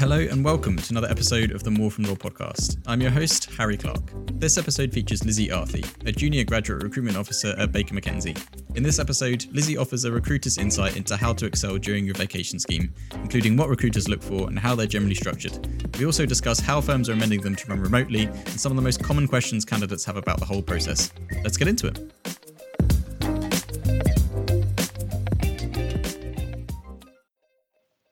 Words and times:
Hello 0.00 0.18
and 0.18 0.42
welcome 0.42 0.78
to 0.78 0.92
another 0.94 1.10
episode 1.10 1.50
of 1.50 1.62
the 1.62 1.70
More 1.70 1.90
from 1.90 2.04
Law 2.04 2.14
podcast. 2.14 2.78
I'm 2.86 3.02
your 3.02 3.10
host, 3.10 3.50
Harry 3.58 3.76
Clark. 3.76 4.00
This 4.32 4.56
episode 4.56 4.94
features 4.94 5.26
Lizzie 5.26 5.48
Arthey, 5.48 5.84
a 6.06 6.10
junior 6.10 6.42
graduate 6.42 6.82
recruitment 6.82 7.18
officer 7.18 7.54
at 7.58 7.70
Baker 7.70 7.94
McKenzie. 7.94 8.34
In 8.76 8.82
this 8.82 8.98
episode, 8.98 9.44
Lizzie 9.52 9.76
offers 9.76 10.04
a 10.04 10.10
recruiter's 10.10 10.56
insight 10.56 10.96
into 10.96 11.18
how 11.18 11.34
to 11.34 11.44
excel 11.44 11.76
during 11.76 12.06
your 12.06 12.14
vacation 12.14 12.58
scheme, 12.58 12.94
including 13.12 13.58
what 13.58 13.68
recruiters 13.68 14.08
look 14.08 14.22
for 14.22 14.48
and 14.48 14.58
how 14.58 14.74
they're 14.74 14.86
generally 14.86 15.14
structured. 15.14 15.68
We 15.98 16.06
also 16.06 16.24
discuss 16.24 16.60
how 16.60 16.80
firms 16.80 17.10
are 17.10 17.12
amending 17.12 17.42
them 17.42 17.54
to 17.56 17.66
run 17.66 17.80
remotely 17.80 18.24
and 18.24 18.58
some 18.58 18.72
of 18.72 18.76
the 18.76 18.82
most 18.82 19.04
common 19.04 19.28
questions 19.28 19.66
candidates 19.66 20.06
have 20.06 20.16
about 20.16 20.38
the 20.38 20.46
whole 20.46 20.62
process. 20.62 21.12
Let's 21.44 21.58
get 21.58 21.68
into 21.68 21.88
it. 21.88 22.10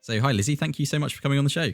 So, 0.09 0.19
hi, 0.19 0.31
Lizzie. 0.31 0.55
Thank 0.55 0.79
you 0.79 0.87
so 0.87 0.97
much 0.97 1.13
for 1.13 1.21
coming 1.21 1.37
on 1.37 1.43
the 1.43 1.51
show. 1.51 1.71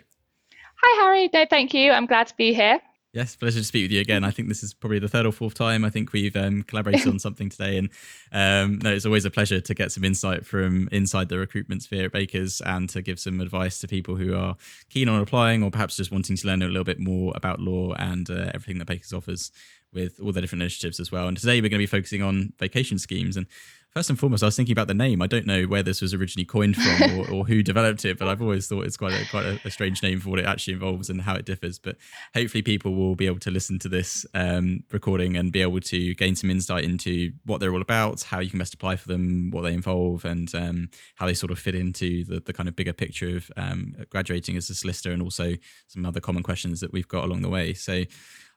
Hi, 0.81 1.03
Harry. 1.05 1.30
No, 1.34 1.45
thank 1.49 1.73
you. 1.73 1.93
I'm 1.93 2.05
glad 2.05 2.27
to 2.27 2.35
be 2.35 2.53
here. 2.53 2.81
Yes, 3.13 3.34
pleasure 3.38 3.59
to 3.59 3.63
speak 3.63 3.85
with 3.85 3.91
you 3.91 4.02
again. 4.02 4.26
I 4.26 4.31
think 4.31 4.49
this 4.49 4.62
is 4.62 4.73
probably 4.73 4.99
the 4.99 5.07
third 5.07 5.26
or 5.26 5.31
fourth 5.31 5.53
time 5.53 5.85
I 5.85 5.89
think 5.89 6.12
we've 6.12 6.35
um, 6.35 6.63
collaborated 6.63 7.07
on 7.07 7.17
something 7.26 7.48
today, 7.48 7.77
and 7.77 7.90
um, 8.34 8.79
no, 8.79 8.91
it's 8.91 9.05
always 9.05 9.23
a 9.23 9.31
pleasure 9.31 9.62
to 9.62 9.73
get 9.73 9.93
some 9.93 10.03
insight 10.03 10.45
from 10.45 10.90
inside 10.91 11.29
the 11.29 11.38
recruitment 11.38 11.84
sphere 11.84 12.07
at 12.07 12.12
Baker's 12.12 12.59
and 12.59 12.90
to 12.90 13.02
give 13.02 13.21
some 13.21 13.40
advice 13.40 13.79
to 13.79 13.88
people 13.88 14.17
who 14.17 14.35
are 14.35 14.57
keen 14.90 15.07
on 15.07 15.21
applying 15.21 15.63
or 15.63 15.71
perhaps 15.71 15.95
just 15.95 16.12
wanting 16.12 16.35
to 16.35 16.45
learn 16.45 16.62
a 16.62 16.67
little 16.67 16.84
bit 16.84 16.99
more 16.99 17.31
about 17.38 17.62
law 17.62 17.93
and 17.93 18.29
uh, 18.29 18.52
everything 18.54 18.79
that 18.79 18.88
Baker's 18.88 19.13
offers 19.13 19.49
with 19.93 20.20
all 20.21 20.34
the 20.34 20.41
different 20.41 20.62
initiatives 20.62 20.99
as 20.99 21.09
well. 21.09 21.29
And 21.29 21.38
today 21.38 21.62
we're 21.62 21.70
going 21.70 21.79
to 21.79 21.84
be 21.84 21.85
focusing 21.85 22.21
on 22.21 22.52
vacation 22.59 22.99
schemes. 22.99 23.38
And 23.38 23.48
first 23.95 24.09
and 24.09 24.20
foremost, 24.20 24.44
I 24.44 24.48
was 24.48 24.58
thinking 24.58 24.73
about 24.73 24.90
the 24.90 24.94
name. 24.94 25.22
I 25.22 25.27
don't 25.27 25.48
know 25.48 25.63
where 25.63 25.81
this 25.81 26.02
was 26.02 26.13
originally 26.13 26.44
coined 26.45 26.76
from 26.76 27.17
or, 27.17 27.31
or 27.31 27.45
who 27.45 27.63
developed 27.63 28.04
it, 28.04 28.20
but 28.20 28.27
I've 28.27 28.41
always 28.41 28.68
thought 28.68 28.85
it's 28.85 28.98
quite 28.98 29.13
a, 29.13 29.26
quite 29.30 29.45
a, 29.45 29.59
a, 29.63 29.71
strange 29.71 30.04
name 30.04 30.20
for 30.20 30.29
what 30.29 30.40
it 30.40 30.46
actually 30.46 30.74
involves 30.74 31.10
and 31.10 31.21
how 31.21 31.34
it 31.35 31.46
differs. 31.46 31.79
But 31.79 31.96
hopefully, 32.35 32.62
people 32.62 32.93
will 32.93 33.15
be 33.15 33.26
able 33.26 33.40
to 33.40 33.52
listen 33.52 33.79
to 33.79 33.90
this 33.90 34.26
um, 34.34 34.84
recording 34.91 35.37
and 35.37 35.49
be 35.49 35.62
able 35.62 35.79
to 35.79 36.13
gain 36.15 36.35
some 36.35 36.49
insight 36.49 36.84
into 36.84 37.32
what 37.46 37.62
they're 37.62 37.71
all 37.71 37.82
about, 37.82 38.21
how 38.24 38.40
you 38.40 38.49
can 38.49 38.60
best 38.60 38.74
apply 38.74 38.98
for 38.98 39.07
them, 39.07 39.49
what 39.52 39.62
they 39.62 39.74
involve, 39.74 40.26
and 40.26 40.54
um, 40.54 40.90
how 41.15 41.26
they 41.26 41.34
sort 41.34 41.52
of 41.54 41.57
fit 41.57 41.74
into 41.74 42.26
the, 42.26 42.41
the 42.41 42.52
kind 42.52 42.68
of 42.68 42.76
bigger 42.76 42.93
picture 42.93 43.37
of 43.37 43.49
um, 43.55 43.96
graduating 44.09 44.57
as 44.57 44.70
a 44.70 44.76
solicitor 44.76 45.12
and 45.12 45.21
also 45.21 45.54
some 45.87 46.05
other 46.05 46.20
common 46.20 46.43
questions 46.43 46.82
that 46.82 46.91
we've 46.91 47.07
got 47.07 47.24
along 47.24 47.43
the 47.43 47.49
way. 47.49 47.74
So, 47.74 48.04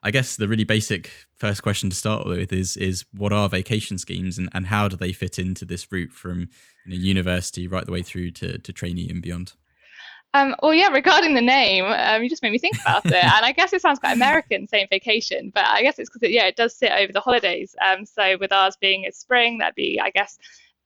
I 0.01 0.11
guess 0.11 0.37
the 0.37 0.47
really 0.47 0.63
basic 0.63 1.11
first 1.35 1.61
question 1.61 1.89
to 1.89 1.95
start 1.95 2.25
with 2.25 2.53
is 2.53 2.77
is 2.77 3.05
what 3.13 3.33
are 3.33 3.49
vacation 3.49 3.97
schemes 3.97 4.37
and, 4.37 4.49
and 4.53 4.67
how 4.67 4.87
do 4.87 4.95
they 4.95 5.11
fit 5.11 5.37
into 5.37 5.65
this 5.65 5.91
route 5.91 6.11
from 6.11 6.49
you 6.85 6.91
know, 6.91 6.95
university 6.95 7.67
right 7.67 7.85
the 7.85 7.91
way 7.91 8.01
through 8.01 8.31
to, 8.31 8.57
to 8.57 8.73
trainee 8.73 9.09
and 9.09 9.21
beyond? 9.21 9.53
Um, 10.35 10.55
well, 10.61 10.75
yeah, 10.75 10.89
regarding 10.89 11.33
the 11.33 11.41
name, 11.41 11.85
um, 11.85 12.21
you 12.21 12.29
just 12.29 12.43
made 12.43 12.51
me 12.51 12.59
think 12.59 12.79
about 12.81 13.05
it. 13.05 13.13
and 13.23 13.45
I 13.45 13.51
guess 13.51 13.73
it 13.73 13.81
sounds 13.81 13.99
quite 13.99 14.13
American 14.13 14.67
saying 14.67 14.87
vacation, 14.91 15.51
but 15.53 15.65
I 15.65 15.81
guess 15.81 15.97
it's 15.97 16.09
because, 16.09 16.23
it, 16.23 16.31
yeah, 16.31 16.45
it 16.45 16.55
does 16.55 16.75
sit 16.75 16.91
over 16.91 17.11
the 17.11 17.19
holidays. 17.19 17.75
Um, 17.83 18.05
so 18.05 18.37
with 18.39 18.51
ours 18.51 18.77
being 18.79 19.05
a 19.05 19.11
spring, 19.11 19.57
that'd 19.57 19.73
be, 19.73 19.99
I 19.99 20.11
guess, 20.11 20.37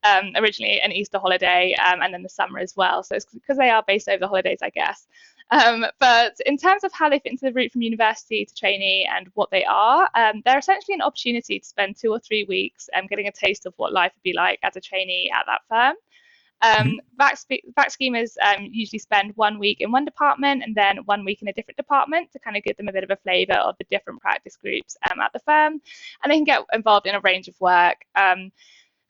um, 0.04 0.32
originally 0.36 0.80
an 0.82 0.92
Easter 0.92 1.20
holiday 1.20 1.76
um, 1.76 2.02
and 2.02 2.14
then 2.14 2.24
the 2.24 2.30
summer 2.30 2.60
as 2.60 2.76
well. 2.76 3.04
So 3.04 3.16
it's 3.16 3.26
because 3.26 3.58
they 3.58 3.70
are 3.70 3.84
based 3.86 4.08
over 4.08 4.20
the 4.20 4.28
holidays, 4.28 4.60
I 4.62 4.70
guess. 4.70 5.08
Um, 5.54 5.86
but 6.00 6.36
in 6.48 6.58
terms 6.58 6.84
of 6.84 6.92
how 6.94 7.10
they 7.10 7.20
fit 7.20 7.32
into 7.32 7.46
the 7.46 7.54
route 7.54 7.72
from 7.72 7.84
university 7.84 8.44
to 8.44 8.56
trainee 8.56 9.08
and 9.10 9.28
what 9.36 9.52
they 9.52 9.64
are, 9.66 10.10
um, 10.16 10.42
they're 10.46 10.58
essentially 10.58 10.96
an 10.96 11.02
opportunity 11.02 11.60
to 11.60 11.66
spend 11.66 11.96
two 11.96 12.10
or 12.10 12.20
three 12.20 12.44
weeks 12.46 12.90
um, 12.98 13.06
getting 13.06 13.28
a 13.28 13.32
taste 13.32 13.68
of 13.68 13.74
what 13.78 13.94
life 13.94 14.12
would 14.16 14.24
be 14.24 14.34
like 14.34 14.58
as 14.64 14.76
a 14.76 14.82
trainee 14.82 15.32
at 15.32 15.46
that 15.46 15.62
firm. 15.70 15.96
Um, 16.64 16.98
mm-hmm. 17.20 17.74
VAC, 17.76 17.92
schemers 17.92 18.36
um, 18.42 18.70
usually 18.72 18.98
spend 18.98 19.34
one 19.36 19.60
week 19.60 19.82
in 19.82 19.92
one 19.92 20.06
department 20.06 20.64
and 20.64 20.74
then 20.74 20.98
one 21.06 21.24
week 21.24 21.44
in 21.44 21.50
a 21.50 21.54
different 21.54 21.78
department 21.78 22.32
to 22.32 22.40
kind 22.40 22.58
of 22.58 22.64
give 22.64 22.78
them 22.78 22.88
a 22.88 22.94
bit 22.94 23.04
of 23.04 23.12
a 23.12 23.18
flavour 23.18 23.56
of 23.56 23.76
the 23.78 23.86
different 23.92 24.22
practice 24.22 24.56
groups 24.56 24.98
um, 25.12 25.20
at 25.20 25.32
the 25.34 25.40
firm. 25.40 25.82
And 26.24 26.32
they 26.32 26.38
can 26.38 26.46
get 26.46 26.62
involved 26.74 27.06
in 27.06 27.14
a 27.14 27.20
range 27.20 27.48
of 27.48 27.60
work. 27.60 27.98
Um, 28.16 28.52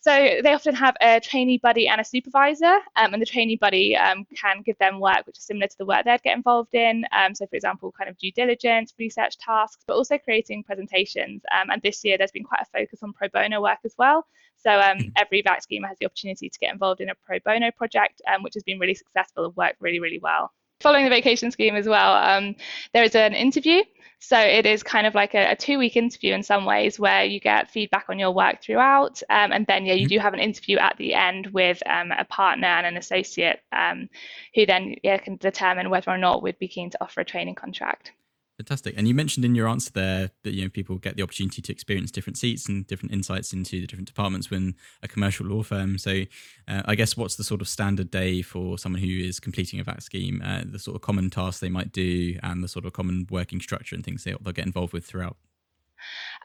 so 0.03 0.12
they 0.44 0.53
often 0.53 0.75
have 0.75 0.97
a 1.00 1.22
trainee 1.22 1.59
buddy 1.59 1.88
and 1.88 2.02
a 2.02 2.03
supervisor, 2.03 2.75
um, 2.97 3.14
and 3.14 3.22
the 3.22 3.25
trainee 3.25 3.56
buddy 3.56 3.96
um, 3.96 4.25
can 4.36 4.62
give 4.62 4.78
them 4.78 5.00
work 5.00 5.25
which 5.25 5.38
is 5.38 5.46
similar 5.46 5.66
to 5.66 5.78
the 5.78 5.86
work 5.86 6.03
they'd 6.03 6.22
get 6.24 6.36
involved 6.36 6.75
in. 6.75 7.06
Um, 7.14 7.34
so, 7.34 7.46
for 7.47 7.56
example, 7.56 7.90
kind 7.97 8.09
of 8.09 8.18
due 8.18 8.34
diligence, 8.34 8.94
research 9.00 9.38
tasks, 9.38 9.86
but 9.88 9.94
also 9.94 10.18
creating 10.18 10.66
presentations. 10.66 11.41
Um, 11.58 11.69
and 11.69 11.81
this 11.81 12.03
year, 12.03 12.18
there's 12.18 12.31
been 12.31 12.44
quite 12.44 12.59
a 12.64 12.78
focus 12.78 13.02
on 13.02 13.14
pro 13.14 13.30
bono 13.30 13.62
work 13.62 13.80
as 13.86 13.96
well. 13.97 14.28
So 14.58 14.72
um, 14.72 14.97
mm-hmm. 14.97 15.09
every 15.16 15.41
VAC 15.41 15.64
schemer 15.64 15.88
has 15.88 15.97
the 16.00 16.06
opportunity 16.06 16.50
to 16.50 16.59
get 16.59 16.74
involved 16.74 17.00
in 17.00 17.09
a 17.09 17.16
pro 17.25 17.40
bono 17.40 17.72
project, 17.72 18.22
um, 18.28 18.44
which 18.44 18.56
has 18.56 18.64
been 18.64 18.80
really 18.80 18.96
successful 18.96 19.46
and 19.46 19.56
worked 19.56 19.78
really, 19.80 20.02
really 20.02 20.20
well 20.20 20.52
following 20.83 21.05
the 21.05 21.09
vacation 21.09 21.49
scheme 21.49 21.75
as 21.75 21.88
well, 21.88 22.13
um, 22.13 22.55
there 22.94 23.03
is 23.03 23.16
an 23.16 23.33
interview. 23.33 23.81
So 24.19 24.39
it 24.39 24.66
is 24.66 24.83
kind 24.83 25.05
of 25.05 25.16
like 25.16 25.33
a, 25.33 25.51
a, 25.51 25.55
two 25.55 25.77
week 25.77 25.97
interview 25.97 26.33
in 26.33 26.44
some 26.44 26.63
ways 26.63 26.97
where 26.97 27.25
you 27.25 27.41
get 27.41 27.71
feedback 27.71 28.05
on 28.07 28.19
your 28.19 28.31
work 28.31 28.61
throughout. 28.61 29.22
Um, 29.29 29.51
and 29.51 29.66
then, 29.67 29.85
yeah, 29.85 29.95
you 29.95 30.05
mm-hmm. 30.05 30.16
do 30.16 30.19
have 30.19 30.33
an 30.33 30.39
interview 30.39 30.77
at 30.77 30.95
the 30.97 31.13
end 31.13 31.47
with 31.47 31.83
um, 31.85 32.11
a 32.11 32.23
partner 32.23 32.67
and 32.67 32.88
an 32.88 32.95
associate 32.95 33.59
um, 33.73 34.07
who 34.55 34.66
then 34.66 34.95
yeah, 35.03 35.17
can 35.17 35.35
determine 35.38 35.89
whether 35.89 36.09
or 36.09 36.17
not 36.17 36.41
we'd 36.41 36.59
be 36.59 36.69
keen 36.69 36.89
to 36.91 36.97
offer 37.01 37.19
a 37.19 37.25
training 37.25 37.55
contract. 37.55 38.13
Fantastic. 38.58 38.94
And 38.97 39.08
you 39.08 39.16
mentioned 39.16 39.46
in 39.46 39.56
your 39.56 39.68
answer 39.68 39.91
there 39.91 40.30
that 40.44 40.53
you 40.53 40.62
know 40.62 40.69
people 40.69 40.97
get 40.97 41.18
the 41.18 41.24
opportunity 41.24 41.59
to 41.62 41.72
experience 41.72 42.12
different 42.12 42.38
seats 42.38 42.69
and 42.69 42.86
different 42.86 43.12
insights 43.12 43.52
into 43.52 43.81
the 43.81 43.88
different 43.88 44.08
departments 44.08 44.52
when 44.52 44.75
a 45.02 45.08
commercial 45.08 45.47
law 45.47 45.64
firm. 45.64 45.97
So, 45.97 46.22
uh, 46.68 46.84
I 46.86 46.94
guess 46.94 47.18
what's 47.18 47.36
the 47.36 47.44
sort 47.44 47.62
of 47.62 47.68
standard 47.68 48.12
day 48.12 48.44
for 48.44 48.78
someone 48.78 49.02
who 49.02 49.08
is 49.09 49.40
completing 49.40 49.80
a 49.80 49.84
VAC 49.84 50.03
scheme? 50.03 50.41
Uh, 50.46 50.62
the 50.66 50.78
sort 50.78 50.96
of 50.96 51.02
common 51.02 51.31
tasks 51.31 51.62
they 51.62 51.69
might 51.69 51.91
do, 51.91 52.38
and 52.44 52.64
the 52.64 52.68
sort 52.68 52.86
of 52.86 52.94
common 52.94 53.25
working 53.31 53.59
structure 53.59 53.96
and 53.96 54.06
things 54.06 54.24
they'll, 54.24 54.38
they'll 54.40 54.53
get 54.53 54.68
involved 54.68 54.94
with 54.94 55.06
throughout. 55.06 55.38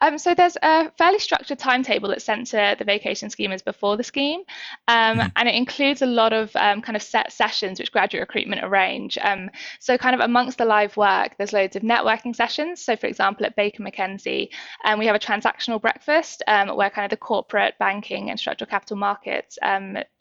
Um, 0.00 0.18
so 0.18 0.34
there's 0.34 0.56
a 0.62 0.90
fairly 0.92 1.18
structured 1.18 1.58
timetable 1.58 2.08
that's 2.08 2.24
sent 2.24 2.46
to 2.48 2.76
the 2.78 2.84
vacation 2.84 3.30
schemers 3.30 3.62
before 3.62 3.96
the 3.96 4.04
scheme, 4.04 4.40
um, 4.86 5.18
mm-hmm. 5.18 5.28
and 5.36 5.48
it 5.48 5.54
includes 5.54 6.02
a 6.02 6.06
lot 6.06 6.32
of 6.32 6.54
um, 6.56 6.82
kind 6.82 6.96
of 6.96 7.02
set 7.02 7.32
sessions 7.32 7.78
which 7.78 7.92
graduate 7.92 8.20
recruitment 8.20 8.64
arrange. 8.64 9.18
Um, 9.18 9.50
so 9.80 9.98
kind 9.98 10.14
of 10.14 10.20
amongst 10.20 10.58
the 10.58 10.64
live 10.64 10.96
work, 10.96 11.36
there's 11.36 11.52
loads 11.52 11.76
of 11.76 11.82
networking 11.82 12.34
sessions. 12.34 12.82
So 12.84 12.96
for 12.96 13.06
example, 13.06 13.46
at 13.46 13.56
Baker 13.56 13.82
McKenzie, 13.82 14.48
um, 14.84 14.98
we 14.98 15.06
have 15.06 15.16
a 15.16 15.18
transactional 15.18 15.80
breakfast 15.80 16.42
um, 16.46 16.74
where 16.76 16.90
kind 16.90 17.04
of 17.04 17.10
the 17.10 17.16
corporate 17.16 17.74
banking 17.78 18.30
and 18.30 18.38
structural 18.38 18.68
capital 18.68 18.96
markets 18.96 19.58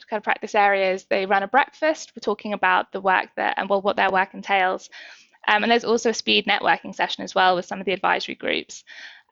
kind 0.08 0.18
of 0.18 0.24
practice 0.24 0.54
areas 0.54 1.04
they 1.04 1.26
run 1.26 1.42
a 1.42 1.48
breakfast. 1.48 2.12
We're 2.14 2.20
talking 2.20 2.52
about 2.52 2.92
the 2.92 3.00
work 3.00 3.28
that 3.36 3.54
and 3.56 3.68
well 3.68 3.82
what 3.82 3.96
their 3.96 4.10
work 4.10 4.34
entails. 4.34 4.90
Um, 5.46 5.62
and 5.62 5.72
there's 5.72 5.84
also 5.84 6.10
a 6.10 6.14
speed 6.14 6.46
networking 6.46 6.94
session 6.94 7.24
as 7.24 7.34
well 7.34 7.56
with 7.56 7.64
some 7.64 7.80
of 7.80 7.86
the 7.86 7.92
advisory 7.92 8.34
groups. 8.34 8.84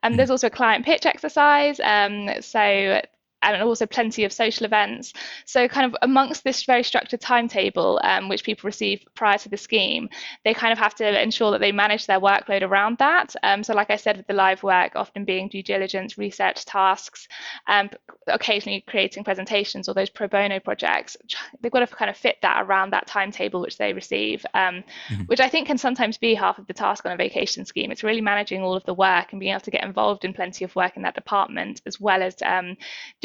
And 0.07 0.17
there's 0.17 0.31
also 0.31 0.47
a 0.47 0.51
client 0.51 0.85
pitch 0.85 1.05
exercise. 1.05 1.81
Um, 1.81 2.31
so 2.41 3.03
and 3.43 3.63
also 3.63 3.87
plenty 3.87 4.25
of 4.25 4.33
social 4.33 4.67
events. 4.67 5.13
So, 5.45 5.69
kind 5.69 5.87
of 5.87 5.97
amongst 6.03 6.45
this 6.45 6.65
very 6.65 6.83
structured 6.83 7.21
timetable, 7.21 8.01
um, 8.03 8.29
which 8.29 8.45
people 8.45 8.67
receive 8.67 9.05
prior 9.15 9.39
to 9.39 9.49
the 9.49 9.57
scheme, 9.57 10.09
they 10.45 10.55
kind 10.55 10.73
of 10.73 10.79
have 10.79 10.95
to 10.97 11.23
ensure 11.23 11.51
that 11.53 11.61
they 11.61 11.73
manage 11.73 12.07
their 12.07 12.21
workload 12.21 12.63
around 12.63 12.99
that. 12.99 13.35
Um, 13.43 13.63
so, 13.63 13.75
like 13.75 13.91
I 13.91 13.97
said, 13.97 14.17
with 14.17 14.27
the 14.27 14.35
live 14.35 14.63
work 14.63 14.93
often 14.97 15.25
being 15.25 15.49
due 15.49 15.63
diligence, 15.63 16.19
research 16.19 16.65
tasks, 16.65 17.29
and 17.67 17.93
um, 17.93 17.99
occasionally 18.29 18.85
creating 18.87 19.25
presentations 19.25 19.89
or 19.89 19.95
those 19.95 20.11
pro 20.11 20.27
bono 20.27 20.59
projects, 20.59 21.17
they've 21.61 21.73
got 21.73 21.81
to 21.81 21.87
kind 21.87 22.11
of 22.11 22.17
fit 22.17 22.37
that 22.43 22.63
around 22.63 22.91
that 22.91 23.07
timetable 23.07 23.61
which 23.61 23.79
they 23.79 23.93
receive, 23.93 24.45
um, 24.55 24.83
mm-hmm. 25.09 25.23
which 25.25 25.41
I 25.41 25.49
think 25.49 25.67
can 25.67 25.79
sometimes 25.79 26.19
be 26.19 26.35
half 26.35 26.59
of 26.59 26.67
the 26.67 26.75
task 26.75 27.07
on 27.07 27.13
a 27.13 27.17
vacation 27.17 27.65
scheme. 27.65 27.91
It's 27.91 28.03
really 28.03 28.21
managing 28.21 28.63
all 28.63 28.75
of 28.75 28.85
the 28.85 28.95
work 28.95 29.33
and 29.33 29.41
being 29.41 29.53
able 29.53 29.61
to 29.61 29.71
get 29.71 29.85
involved 29.85 30.25
in 30.25 30.33
plenty 30.33 30.65
of 30.65 30.75
work 30.75 30.97
in 30.97 31.03
that 31.03 31.15
department, 31.15 31.83
as 31.87 32.01
well 32.01 32.23
as 32.23 32.35
um, 32.45 32.77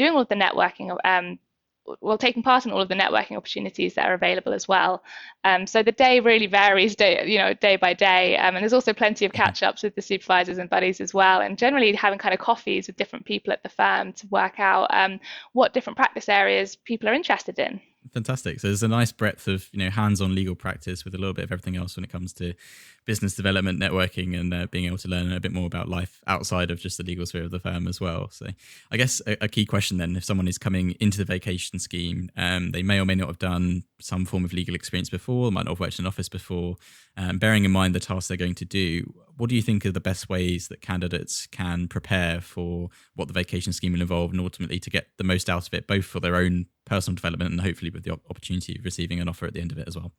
doing 0.02 0.14
all 0.14 0.22
of 0.22 0.28
the 0.28 0.34
networking 0.34 0.96
um, 1.04 1.38
well 2.00 2.18
taking 2.18 2.42
part 2.42 2.64
in 2.64 2.72
all 2.72 2.80
of 2.80 2.88
the 2.88 2.94
networking 2.94 3.36
opportunities 3.36 3.94
that 3.94 4.06
are 4.08 4.14
available 4.14 4.52
as 4.52 4.68
well. 4.68 5.02
Um, 5.44 5.66
so 5.66 5.82
the 5.82 5.92
day 5.92 6.20
really 6.20 6.46
varies 6.46 6.94
day 6.94 7.26
you 7.26 7.38
know 7.38 7.54
day 7.54 7.76
by 7.76 7.94
day 7.94 8.36
um, 8.36 8.54
and 8.54 8.62
there's 8.62 8.72
also 8.72 8.92
plenty 8.92 9.24
of 9.24 9.32
catch 9.32 9.62
ups 9.62 9.82
with 9.82 9.94
the 9.94 10.02
supervisors 10.02 10.58
and 10.58 10.70
buddies 10.70 11.00
as 11.00 11.12
well 11.12 11.40
and 11.40 11.58
generally 11.58 11.92
having 11.94 12.18
kind 12.18 12.34
of 12.34 12.40
coffees 12.40 12.86
with 12.86 12.96
different 12.96 13.24
people 13.24 13.52
at 13.52 13.62
the 13.62 13.68
firm 13.68 14.12
to 14.14 14.26
work 14.28 14.60
out 14.60 14.86
um, 14.90 15.18
what 15.52 15.72
different 15.72 15.96
practice 15.96 16.28
areas 16.28 16.76
people 16.76 17.08
are 17.08 17.14
interested 17.14 17.58
in. 17.58 17.80
Fantastic. 18.12 18.60
So 18.60 18.68
there's 18.68 18.82
a 18.82 18.88
nice 18.88 19.12
breadth 19.12 19.48
of 19.48 19.68
you 19.72 19.78
know 19.78 19.90
hands-on 19.90 20.34
legal 20.34 20.54
practice 20.54 21.04
with 21.04 21.14
a 21.14 21.18
little 21.18 21.34
bit 21.34 21.44
of 21.44 21.52
everything 21.52 21.76
else 21.76 21.96
when 21.96 22.04
it 22.04 22.10
comes 22.10 22.32
to 22.34 22.54
business 23.04 23.34
development 23.34 23.80
networking 23.80 24.38
and 24.38 24.52
uh, 24.52 24.66
being 24.70 24.86
able 24.86 24.98
to 24.98 25.08
learn 25.08 25.32
a 25.32 25.40
bit 25.40 25.52
more 25.52 25.66
about 25.66 25.88
life 25.88 26.20
outside 26.26 26.70
of 26.70 26.78
just 26.78 26.98
the 26.98 27.04
legal 27.04 27.26
sphere 27.26 27.44
of 27.44 27.50
the 27.50 27.58
firm 27.58 27.88
as 27.88 28.00
well 28.00 28.28
so 28.30 28.46
i 28.90 28.96
guess 28.96 29.20
a, 29.26 29.44
a 29.44 29.48
key 29.48 29.66
question 29.66 29.98
then 29.98 30.16
if 30.16 30.24
someone 30.24 30.48
is 30.48 30.58
coming 30.58 30.92
into 31.00 31.18
the 31.18 31.24
vacation 31.24 31.78
scheme 31.78 32.30
um, 32.36 32.70
they 32.70 32.82
may 32.82 33.00
or 33.00 33.04
may 33.04 33.14
not 33.14 33.28
have 33.28 33.38
done 33.38 33.82
some 34.00 34.24
form 34.24 34.44
of 34.44 34.52
legal 34.52 34.74
experience 34.74 35.10
before 35.10 35.50
might 35.50 35.64
not 35.64 35.72
have 35.72 35.80
worked 35.80 35.98
in 35.98 36.04
an 36.04 36.08
office 36.08 36.28
before 36.28 36.76
um, 37.16 37.38
bearing 37.38 37.64
in 37.64 37.70
mind 37.70 37.94
the 37.94 38.00
tasks 38.00 38.28
they're 38.28 38.36
going 38.36 38.54
to 38.54 38.64
do 38.64 39.04
what 39.36 39.50
do 39.50 39.56
you 39.56 39.62
think 39.62 39.84
are 39.84 39.92
the 39.92 40.00
best 40.00 40.28
ways 40.28 40.68
that 40.68 40.80
candidates 40.80 41.46
can 41.46 41.88
prepare 41.88 42.40
for 42.40 42.90
what 43.14 43.28
the 43.28 43.34
vacation 43.34 43.72
scheme 43.72 43.92
will 43.92 44.00
involve 44.00 44.30
and 44.30 44.40
ultimately 44.40 44.78
to 44.78 44.90
get 44.90 45.08
the 45.18 45.24
most 45.24 45.48
out 45.48 45.66
of 45.66 45.74
it, 45.74 45.86
both 45.86 46.04
for 46.04 46.20
their 46.20 46.36
own 46.36 46.66
personal 46.84 47.16
development 47.16 47.50
and 47.50 47.60
hopefully 47.60 47.90
with 47.90 48.04
the 48.04 48.12
opportunity 48.12 48.76
of 48.78 48.84
receiving 48.84 49.20
an 49.20 49.28
offer 49.28 49.46
at 49.46 49.54
the 49.54 49.60
end 49.60 49.72
of 49.72 49.78
it 49.78 49.88
as 49.88 49.96
well? 49.96 50.12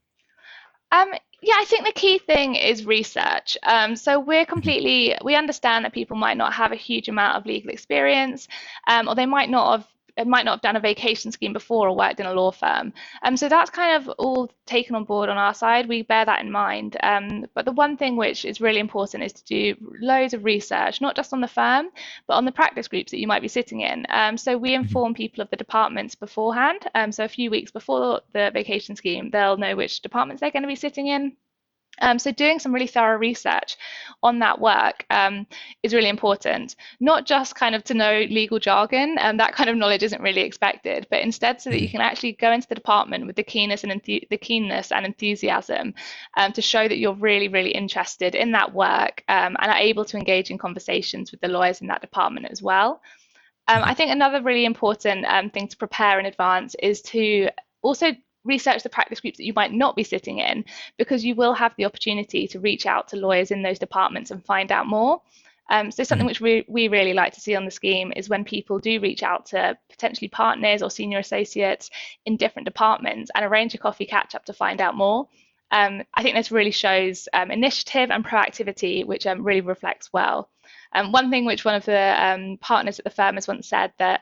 Um, 0.93 1.11
yeah, 1.41 1.55
I 1.57 1.65
think 1.65 1.85
the 1.85 1.91
key 1.91 2.19
thing 2.19 2.55
is 2.55 2.85
research. 2.85 3.57
Um, 3.63 3.95
so 3.95 4.19
we're 4.19 4.43
mm-hmm. 4.43 4.53
completely, 4.53 5.15
we 5.23 5.35
understand 5.35 5.83
that 5.83 5.93
people 5.93 6.15
might 6.15 6.37
not 6.37 6.53
have 6.53 6.71
a 6.71 6.75
huge 6.77 7.09
amount 7.09 7.35
of 7.35 7.45
legal 7.45 7.71
experience, 7.71 8.47
um, 8.87 9.09
or 9.09 9.15
they 9.15 9.25
might 9.25 9.49
not 9.49 9.79
have 9.79 9.87
might 10.25 10.45
not 10.45 10.53
have 10.53 10.61
done 10.61 10.75
a 10.75 10.79
vacation 10.79 11.31
scheme 11.31 11.53
before 11.53 11.87
or 11.87 11.95
worked 11.95 12.19
in 12.19 12.25
a 12.25 12.33
law 12.33 12.51
firm. 12.51 12.93
Um, 13.23 13.35
so 13.35 13.49
that's 13.49 13.69
kind 13.69 13.95
of 13.95 14.09
all 14.17 14.51
taken 14.65 14.95
on 14.95 15.03
board 15.03 15.29
on 15.29 15.37
our 15.37 15.53
side. 15.53 15.87
We 15.87 16.03
bear 16.03 16.25
that 16.25 16.41
in 16.41 16.51
mind. 16.51 16.97
Um, 17.01 17.45
but 17.53 17.65
the 17.65 17.71
one 17.71 17.97
thing 17.97 18.15
which 18.15 18.45
is 18.45 18.61
really 18.61 18.79
important 18.79 19.23
is 19.23 19.33
to 19.33 19.43
do 19.45 19.75
loads 20.01 20.33
of 20.33 20.43
research, 20.43 21.01
not 21.01 21.15
just 21.15 21.33
on 21.33 21.41
the 21.41 21.47
firm, 21.47 21.87
but 22.27 22.35
on 22.35 22.45
the 22.45 22.51
practice 22.51 22.87
groups 22.87 23.11
that 23.11 23.19
you 23.19 23.27
might 23.27 23.41
be 23.41 23.47
sitting 23.47 23.81
in. 23.81 24.05
Um, 24.09 24.37
so 24.37 24.57
we 24.57 24.71
mm-hmm. 24.71 24.83
inform 24.83 25.13
people 25.13 25.41
of 25.41 25.49
the 25.49 25.57
departments 25.57 26.15
beforehand. 26.15 26.87
Um, 26.95 27.11
so 27.11 27.25
a 27.25 27.29
few 27.29 27.49
weeks 27.49 27.71
before 27.71 28.21
the 28.33 28.51
vacation 28.53 28.95
scheme, 28.95 29.29
they'll 29.31 29.57
know 29.57 29.75
which 29.75 30.01
departments 30.01 30.41
they're 30.41 30.51
going 30.51 30.63
to 30.63 30.67
be 30.67 30.75
sitting 30.75 31.07
in 31.07 31.35
um, 32.01 32.17
so 32.19 32.31
doing 32.31 32.59
some 32.59 32.73
really 32.73 32.87
thorough 32.87 33.17
research 33.17 33.77
on 34.23 34.39
that 34.39 34.59
work 34.59 35.05
um, 35.09 35.45
is 35.83 35.93
really 35.93 36.09
important, 36.09 36.75
not 36.99 37.25
just 37.25 37.55
kind 37.55 37.75
of 37.75 37.83
to 37.85 37.93
know 37.93 38.25
legal 38.29 38.59
jargon, 38.59 39.17
and 39.19 39.19
um, 39.19 39.37
that 39.37 39.53
kind 39.53 39.69
of 39.69 39.75
knowledge 39.75 40.03
isn't 40.03 40.21
really 40.21 40.41
expected, 40.41 41.05
but 41.11 41.21
instead 41.21 41.61
so 41.61 41.69
that 41.69 41.81
you 41.81 41.87
mm. 41.87 41.91
can 41.91 42.01
actually 42.01 42.33
go 42.33 42.51
into 42.51 42.67
the 42.67 42.75
department 42.75 43.27
with 43.27 43.35
the 43.35 43.43
keenness 43.43 43.83
and 43.83 43.91
enth- 43.91 44.27
the 44.29 44.37
keenness 44.37 44.91
and 44.91 45.05
enthusiasm 45.05 45.93
um, 46.37 46.51
to 46.51 46.61
show 46.61 46.87
that 46.87 46.97
you're 46.97 47.13
really, 47.15 47.47
really 47.47 47.71
interested 47.71 48.33
in 48.33 48.51
that 48.51 48.73
work 48.73 49.23
um, 49.27 49.55
and 49.59 49.71
are 49.71 49.77
able 49.77 50.05
to 50.05 50.17
engage 50.17 50.49
in 50.49 50.57
conversations 50.57 51.31
with 51.31 51.41
the 51.41 51.47
lawyers 51.47 51.81
in 51.81 51.87
that 51.87 52.01
department 52.01 52.47
as 52.49 52.61
well. 52.61 53.01
Um, 53.67 53.77
mm-hmm. 53.77 53.89
I 53.89 53.93
think 53.93 54.11
another 54.11 54.41
really 54.41 54.65
important 54.65 55.25
thing 55.53 55.67
to 55.67 55.77
prepare 55.77 56.19
in 56.19 56.25
advance 56.25 56.75
is 56.81 57.01
to 57.03 57.49
also 57.83 58.13
research 58.45 58.83
the 58.83 58.89
practice 58.89 59.19
groups 59.19 59.37
that 59.37 59.45
you 59.45 59.53
might 59.53 59.73
not 59.73 59.95
be 59.95 60.03
sitting 60.03 60.39
in 60.39 60.65
because 60.97 61.23
you 61.23 61.35
will 61.35 61.53
have 61.53 61.73
the 61.77 61.85
opportunity 61.85 62.47
to 62.47 62.59
reach 62.59 62.85
out 62.85 63.07
to 63.07 63.15
lawyers 63.15 63.51
in 63.51 63.61
those 63.61 63.79
departments 63.79 64.31
and 64.31 64.45
find 64.45 64.71
out 64.71 64.87
more. 64.87 65.21
Um, 65.69 65.91
so 65.91 66.03
something 66.03 66.23
mm-hmm. 66.23 66.27
which 66.27 66.41
we, 66.41 66.65
we 66.67 66.87
really 66.87 67.13
like 67.13 67.33
to 67.33 67.41
see 67.41 67.55
on 67.55 67.65
the 67.65 67.71
scheme 67.71 68.11
is 68.15 68.29
when 68.29 68.43
people 68.43 68.79
do 68.79 68.99
reach 68.99 69.23
out 69.23 69.45
to 69.47 69.77
potentially 69.89 70.27
partners 70.27 70.83
or 70.83 70.91
senior 70.91 71.19
associates 71.19 71.89
in 72.25 72.37
different 72.37 72.65
departments 72.65 73.31
and 73.33 73.45
arrange 73.45 73.73
a 73.73 73.77
coffee 73.77 74.05
catch 74.05 74.35
up 74.35 74.45
to 74.45 74.53
find 74.53 74.81
out 74.81 74.95
more. 74.95 75.27
Um, 75.71 76.03
I 76.13 76.21
think 76.21 76.35
this 76.35 76.51
really 76.51 76.71
shows 76.71 77.27
um, 77.33 77.49
initiative 77.49 78.11
and 78.11 78.23
proactivity, 78.23 79.05
which 79.05 79.25
um, 79.25 79.43
really 79.43 79.61
reflects 79.61 80.11
well. 80.13 80.49
Um, 80.93 81.11
one 81.11 81.29
thing 81.29 81.45
which 81.45 81.65
one 81.65 81.75
of 81.75 81.85
the 81.85 82.23
um, 82.23 82.57
partners 82.61 82.99
at 82.99 83.05
the 83.05 83.11
firm 83.11 83.35
has 83.35 83.47
once 83.47 83.67
said 83.67 83.93
that 83.99 84.21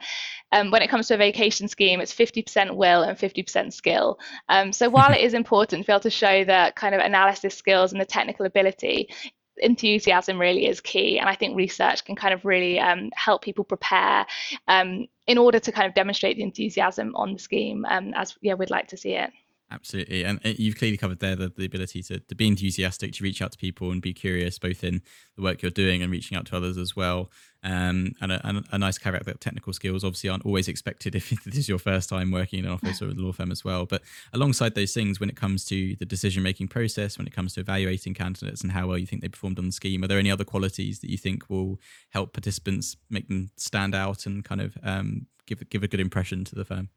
um, 0.51 0.71
when 0.71 0.81
it 0.81 0.89
comes 0.89 1.07
to 1.07 1.15
a 1.15 1.17
vacation 1.17 1.67
scheme, 1.67 2.01
it's 2.01 2.13
50% 2.13 2.75
will 2.75 3.03
and 3.03 3.17
50% 3.17 3.73
skill. 3.73 4.19
Um, 4.49 4.73
so 4.73 4.89
while 4.97 5.13
it 5.13 5.21
is 5.21 5.33
important 5.33 5.83
to 5.83 5.87
be 5.87 5.93
able 5.93 6.01
to 6.01 6.09
show 6.09 6.43
the 6.43 6.73
kind 6.75 6.95
of 6.95 7.01
analysis 7.01 7.55
skills 7.55 7.91
and 7.91 8.01
the 8.01 8.05
technical 8.05 8.45
ability, 8.45 9.09
enthusiasm 9.57 10.39
really 10.39 10.65
is 10.65 10.81
key. 10.81 11.19
And 11.19 11.29
I 11.29 11.35
think 11.35 11.55
research 11.55 12.03
can 12.05 12.15
kind 12.15 12.33
of 12.33 12.45
really 12.45 12.79
um, 12.79 13.11
help 13.15 13.43
people 13.43 13.63
prepare 13.63 14.25
um, 14.67 15.07
in 15.27 15.37
order 15.37 15.59
to 15.59 15.71
kind 15.71 15.87
of 15.87 15.93
demonstrate 15.93 16.37
the 16.37 16.43
enthusiasm 16.43 17.15
on 17.15 17.33
the 17.33 17.39
scheme 17.39 17.85
as 17.85 18.35
yeah, 18.41 18.55
we'd 18.55 18.69
like 18.69 18.87
to 18.87 18.97
see 18.97 19.13
it. 19.13 19.31
Absolutely. 19.71 20.25
And 20.25 20.39
you've 20.43 20.77
clearly 20.77 20.97
covered 20.97 21.19
there 21.19 21.35
the, 21.35 21.47
the 21.47 21.65
ability 21.65 22.03
to, 22.03 22.19
to 22.19 22.35
be 22.35 22.47
enthusiastic, 22.47 23.13
to 23.13 23.23
reach 23.23 23.41
out 23.41 23.53
to 23.53 23.57
people 23.57 23.89
and 23.91 24.01
be 24.01 24.13
curious, 24.13 24.59
both 24.59 24.83
in 24.83 25.01
the 25.37 25.41
work 25.41 25.61
you're 25.61 25.71
doing 25.71 26.01
and 26.01 26.11
reaching 26.11 26.37
out 26.37 26.45
to 26.47 26.57
others 26.57 26.77
as 26.77 26.93
well. 26.93 27.31
Um, 27.63 28.13
and 28.19 28.33
a, 28.33 28.63
a, 28.71 28.77
nice 28.77 28.97
caveat 28.97 29.25
that 29.25 29.39
technical 29.39 29.71
skills 29.71 30.03
obviously 30.03 30.29
aren't 30.29 30.45
always 30.45 30.67
expected 30.67 31.15
if 31.15 31.29
this 31.45 31.55
is 31.55 31.69
your 31.69 31.77
first 31.79 32.09
time 32.09 32.31
working 32.31 32.59
in 32.59 32.65
an 32.65 32.71
office 32.71 33.01
or 33.01 33.09
a 33.09 33.13
law 33.13 33.31
firm 33.31 33.51
as 33.51 33.63
well. 33.63 33.85
But 33.85 34.01
alongside 34.33 34.75
those 34.75 34.93
things, 34.93 35.19
when 35.21 35.29
it 35.29 35.37
comes 35.37 35.63
to 35.65 35.95
the 35.95 36.05
decision 36.05 36.43
making 36.43 36.67
process, 36.67 37.17
when 37.17 37.27
it 37.27 37.33
comes 37.33 37.53
to 37.53 37.61
evaluating 37.61 38.13
candidates 38.13 38.61
and 38.61 38.71
how 38.73 38.87
well 38.87 38.97
you 38.97 39.05
think 39.05 39.21
they 39.21 39.29
performed 39.29 39.57
on 39.57 39.67
the 39.67 39.71
scheme, 39.71 40.03
are 40.03 40.07
there 40.07 40.19
any 40.19 40.31
other 40.31 40.43
qualities 40.43 40.99
that 40.99 41.09
you 41.09 41.17
think 41.17 41.49
will 41.49 41.79
help 42.09 42.33
participants 42.33 42.97
make 43.09 43.29
them 43.29 43.51
stand 43.55 43.95
out 43.95 44.25
and 44.25 44.43
kind 44.43 44.59
of 44.59 44.77
um, 44.83 45.27
give 45.45 45.67
give 45.69 45.83
a 45.83 45.87
good 45.87 46.01
impression 46.01 46.43
to 46.43 46.55
the 46.55 46.65
firm? 46.65 46.89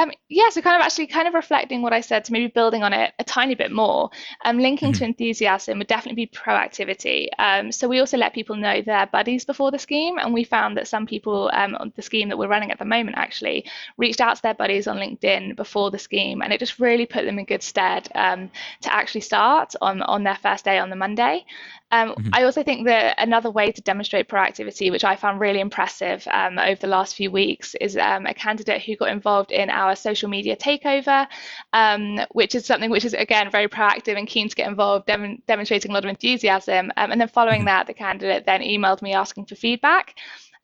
Um, 0.00 0.12
yeah, 0.30 0.48
so 0.48 0.62
kind 0.62 0.76
of 0.76 0.82
actually 0.82 1.08
kind 1.08 1.28
of 1.28 1.34
reflecting 1.34 1.82
what 1.82 1.92
I 1.92 2.00
said 2.00 2.24
to 2.24 2.32
maybe 2.32 2.46
building 2.46 2.82
on 2.82 2.94
it 2.94 3.12
a 3.18 3.24
tiny 3.24 3.54
bit 3.54 3.70
more. 3.70 4.08
Um, 4.46 4.58
linking 4.58 4.92
mm-hmm. 4.92 4.98
to 4.98 5.04
enthusiasm 5.04 5.76
would 5.76 5.88
definitely 5.88 6.24
be 6.24 6.32
proactivity. 6.32 7.28
Um, 7.38 7.70
so 7.70 7.86
we 7.86 7.98
also 7.98 8.16
let 8.16 8.32
people 8.32 8.56
know 8.56 8.80
their 8.80 9.06
buddies 9.06 9.44
before 9.44 9.70
the 9.70 9.78
scheme, 9.78 10.16
and 10.18 10.32
we 10.32 10.42
found 10.42 10.78
that 10.78 10.88
some 10.88 11.06
people 11.06 11.50
um, 11.52 11.74
on 11.74 11.92
the 11.96 12.02
scheme 12.02 12.30
that 12.30 12.38
we're 12.38 12.48
running 12.48 12.70
at 12.70 12.78
the 12.78 12.84
moment 12.86 13.18
actually 13.18 13.66
reached 13.98 14.22
out 14.22 14.36
to 14.36 14.42
their 14.42 14.54
buddies 14.54 14.86
on 14.86 14.96
LinkedIn 14.96 15.54
before 15.54 15.90
the 15.90 15.98
scheme, 15.98 16.40
and 16.40 16.50
it 16.50 16.60
just 16.60 16.78
really 16.78 17.04
put 17.04 17.26
them 17.26 17.38
in 17.38 17.44
good 17.44 17.62
stead 17.62 18.08
um, 18.14 18.50
to 18.80 18.90
actually 18.94 19.20
start 19.20 19.74
on 19.82 20.00
on 20.00 20.24
their 20.24 20.36
first 20.36 20.64
day 20.64 20.78
on 20.78 20.88
the 20.88 20.96
Monday. 20.96 21.44
Um, 21.90 22.10
mm-hmm. 22.10 22.28
I 22.32 22.44
also 22.44 22.62
think 22.62 22.86
that 22.86 23.16
another 23.18 23.50
way 23.50 23.72
to 23.72 23.80
demonstrate 23.82 24.28
proactivity, 24.28 24.90
which 24.90 25.04
I 25.04 25.16
found 25.16 25.40
really 25.40 25.60
impressive 25.60 26.26
um, 26.30 26.58
over 26.58 26.80
the 26.80 26.86
last 26.86 27.16
few 27.16 27.30
weeks, 27.30 27.74
is 27.80 27.96
um, 27.96 28.26
a 28.26 28.34
candidate 28.34 28.82
who 28.82 28.96
got 28.96 29.08
involved 29.08 29.50
in 29.50 29.70
our 29.70 29.96
social 29.96 30.28
media 30.28 30.56
takeover, 30.56 31.26
um, 31.72 32.20
which 32.32 32.54
is 32.54 32.64
something 32.64 32.90
which 32.90 33.04
is, 33.04 33.14
again, 33.14 33.50
very 33.50 33.68
proactive 33.68 34.16
and 34.16 34.28
keen 34.28 34.48
to 34.48 34.54
get 34.54 34.68
involved, 34.68 35.06
dem- 35.06 35.42
demonstrating 35.46 35.90
a 35.90 35.94
lot 35.94 36.04
of 36.04 36.10
enthusiasm. 36.10 36.92
Um, 36.96 37.10
and 37.10 37.20
then 37.20 37.28
following 37.28 37.60
mm-hmm. 37.60 37.66
that, 37.66 37.86
the 37.86 37.94
candidate 37.94 38.46
then 38.46 38.60
emailed 38.60 39.02
me 39.02 39.12
asking 39.12 39.46
for 39.46 39.56
feedback. 39.56 40.16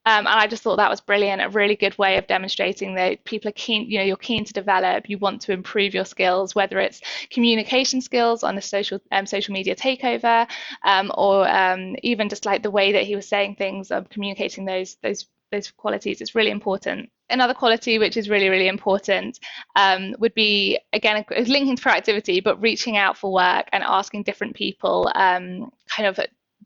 Um, 0.06 0.26
and 0.26 0.28
I 0.28 0.46
just 0.46 0.62
thought 0.62 0.76
that 0.76 0.88
was 0.88 1.00
brilliant, 1.00 1.42
a 1.42 1.48
really 1.48 1.74
good 1.74 1.98
way 1.98 2.16
of 2.16 2.28
demonstrating 2.28 2.94
that 2.94 3.24
people 3.24 3.48
are 3.48 3.52
keen, 3.52 3.90
you 3.90 3.98
know, 3.98 4.04
you're 4.04 4.16
keen 4.16 4.44
to 4.44 4.52
develop, 4.52 5.10
you 5.10 5.18
want 5.18 5.40
to 5.42 5.52
improve 5.52 5.94
your 5.94 6.04
skills, 6.04 6.54
whether 6.54 6.78
it's 6.78 7.00
communication 7.30 8.00
skills 8.00 8.44
on 8.44 8.54
the 8.54 8.62
social 8.62 9.00
um, 9.10 9.26
social 9.26 9.52
media 9.52 9.74
takeover, 9.74 10.48
um, 10.84 11.10
or 11.18 11.48
um, 11.48 11.96
even 12.04 12.28
just 12.28 12.46
like 12.46 12.62
the 12.62 12.70
way 12.70 12.92
that 12.92 13.02
he 13.02 13.16
was 13.16 13.28
saying 13.28 13.56
things, 13.56 13.90
communicating 14.10 14.64
those 14.64 14.96
those 15.02 15.26
those 15.50 15.70
qualities. 15.72 16.20
It's 16.20 16.36
really 16.36 16.50
important. 16.50 17.10
Another 17.28 17.54
quality 17.54 17.98
which 17.98 18.16
is 18.16 18.28
really 18.28 18.48
really 18.48 18.68
important 18.68 19.40
um, 19.74 20.14
would 20.20 20.34
be 20.34 20.78
again 20.92 21.24
linking 21.28 21.74
to 21.74 21.82
productivity 21.82 22.40
but 22.40 22.62
reaching 22.62 22.96
out 22.96 23.18
for 23.18 23.32
work 23.32 23.68
and 23.72 23.82
asking 23.82 24.22
different 24.22 24.54
people 24.54 25.10
um, 25.16 25.72
kind 25.88 26.06
of 26.06 26.20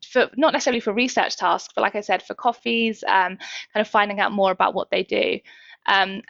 for 0.04 0.30
not 0.36 0.52
necessarily 0.52 0.80
for 0.80 0.92
research 0.92 1.36
tasks, 1.36 1.72
but 1.74 1.82
like 1.82 1.94
I 1.94 2.00
said, 2.00 2.22
for 2.22 2.34
coffees, 2.34 3.02
um, 3.04 3.38
kind 3.72 3.80
of 3.82 3.88
finding 3.88 4.20
out 4.20 4.32
more 4.32 4.50
about 4.50 4.74
what 4.74 4.90
they 4.90 5.02
do. 5.02 5.38
Um, 5.86 6.22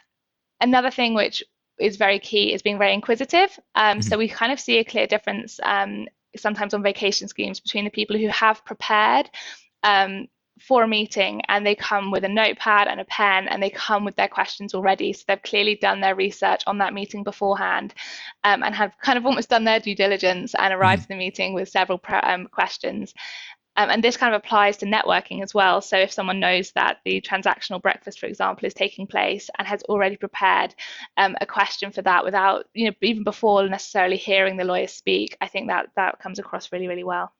another 0.59 0.91
thing 0.91 1.13
which 1.13 1.43
is 1.79 1.97
very 1.97 2.19
key 2.19 2.53
is 2.53 2.61
being 2.61 2.77
very 2.77 2.93
inquisitive. 2.93 3.57
Um, 3.75 3.99
mm-hmm. 3.99 4.01
So 4.01 4.17
we 4.17 4.27
kind 4.27 4.51
of 4.51 4.59
see 4.59 4.77
a 4.77 4.83
clear 4.83 5.07
difference 5.07 5.59
um, 5.63 6.07
sometimes 6.37 6.73
on 6.73 6.83
vacation 6.83 7.27
schemes 7.27 7.59
between 7.59 7.85
the 7.85 7.91
people 7.91 8.17
who 8.17 8.27
have 8.27 8.63
prepared 8.63 9.29
um, 9.83 10.27
for 10.59 10.83
a 10.83 10.87
meeting 10.87 11.41
and 11.47 11.65
they 11.65 11.73
come 11.73 12.11
with 12.11 12.23
a 12.23 12.29
notepad 12.29 12.87
and 12.87 12.99
a 12.99 13.05
pen 13.05 13.47
and 13.47 13.61
they 13.61 13.69
come 13.69 14.05
with 14.05 14.15
their 14.15 14.27
questions 14.27 14.73
already. 14.73 15.11
So 15.11 15.23
they've 15.27 15.41
clearly 15.41 15.75
done 15.75 16.01
their 16.01 16.15
research 16.15 16.61
on 16.67 16.77
that 16.77 16.93
meeting 16.93 17.23
beforehand 17.23 17.93
um, 18.43 18.61
and 18.63 18.75
have 18.75 18.93
kind 19.01 19.17
of 19.17 19.25
almost 19.25 19.49
done 19.49 19.63
their 19.63 19.79
due 19.79 19.95
diligence 19.95 20.53
and 20.55 20.73
arrived 20.73 21.03
mm-hmm. 21.03 21.13
to 21.13 21.15
the 21.15 21.25
meeting 21.25 21.53
with 21.53 21.69
several 21.69 21.99
um, 22.23 22.47
questions. 22.47 23.13
Um, 23.77 23.89
and 23.89 24.03
this 24.03 24.17
kind 24.17 24.35
of 24.35 24.39
applies 24.39 24.77
to 24.77 24.85
networking 24.85 25.41
as 25.41 25.53
well. 25.53 25.81
So 25.81 25.97
if 25.97 26.11
someone 26.11 26.39
knows 26.39 26.71
that 26.73 26.97
the 27.05 27.21
transactional 27.21 27.81
breakfast, 27.81 28.19
for 28.19 28.25
example, 28.25 28.65
is 28.65 28.73
taking 28.73 29.07
place 29.07 29.49
and 29.57 29.67
has 29.67 29.81
already 29.83 30.17
prepared 30.17 30.75
um, 31.17 31.35
a 31.39 31.45
question 31.45 31.91
for 31.91 32.01
that 32.01 32.25
without, 32.25 32.65
you 32.73 32.87
know, 32.87 32.95
even 33.01 33.23
before 33.23 33.67
necessarily 33.67 34.17
hearing 34.17 34.57
the 34.57 34.65
lawyer 34.65 34.87
speak, 34.87 35.37
I 35.39 35.47
think 35.47 35.67
that 35.69 35.87
that 35.95 36.19
comes 36.19 36.39
across 36.39 36.71
really, 36.71 36.87
really 36.87 37.03
well. 37.05 37.31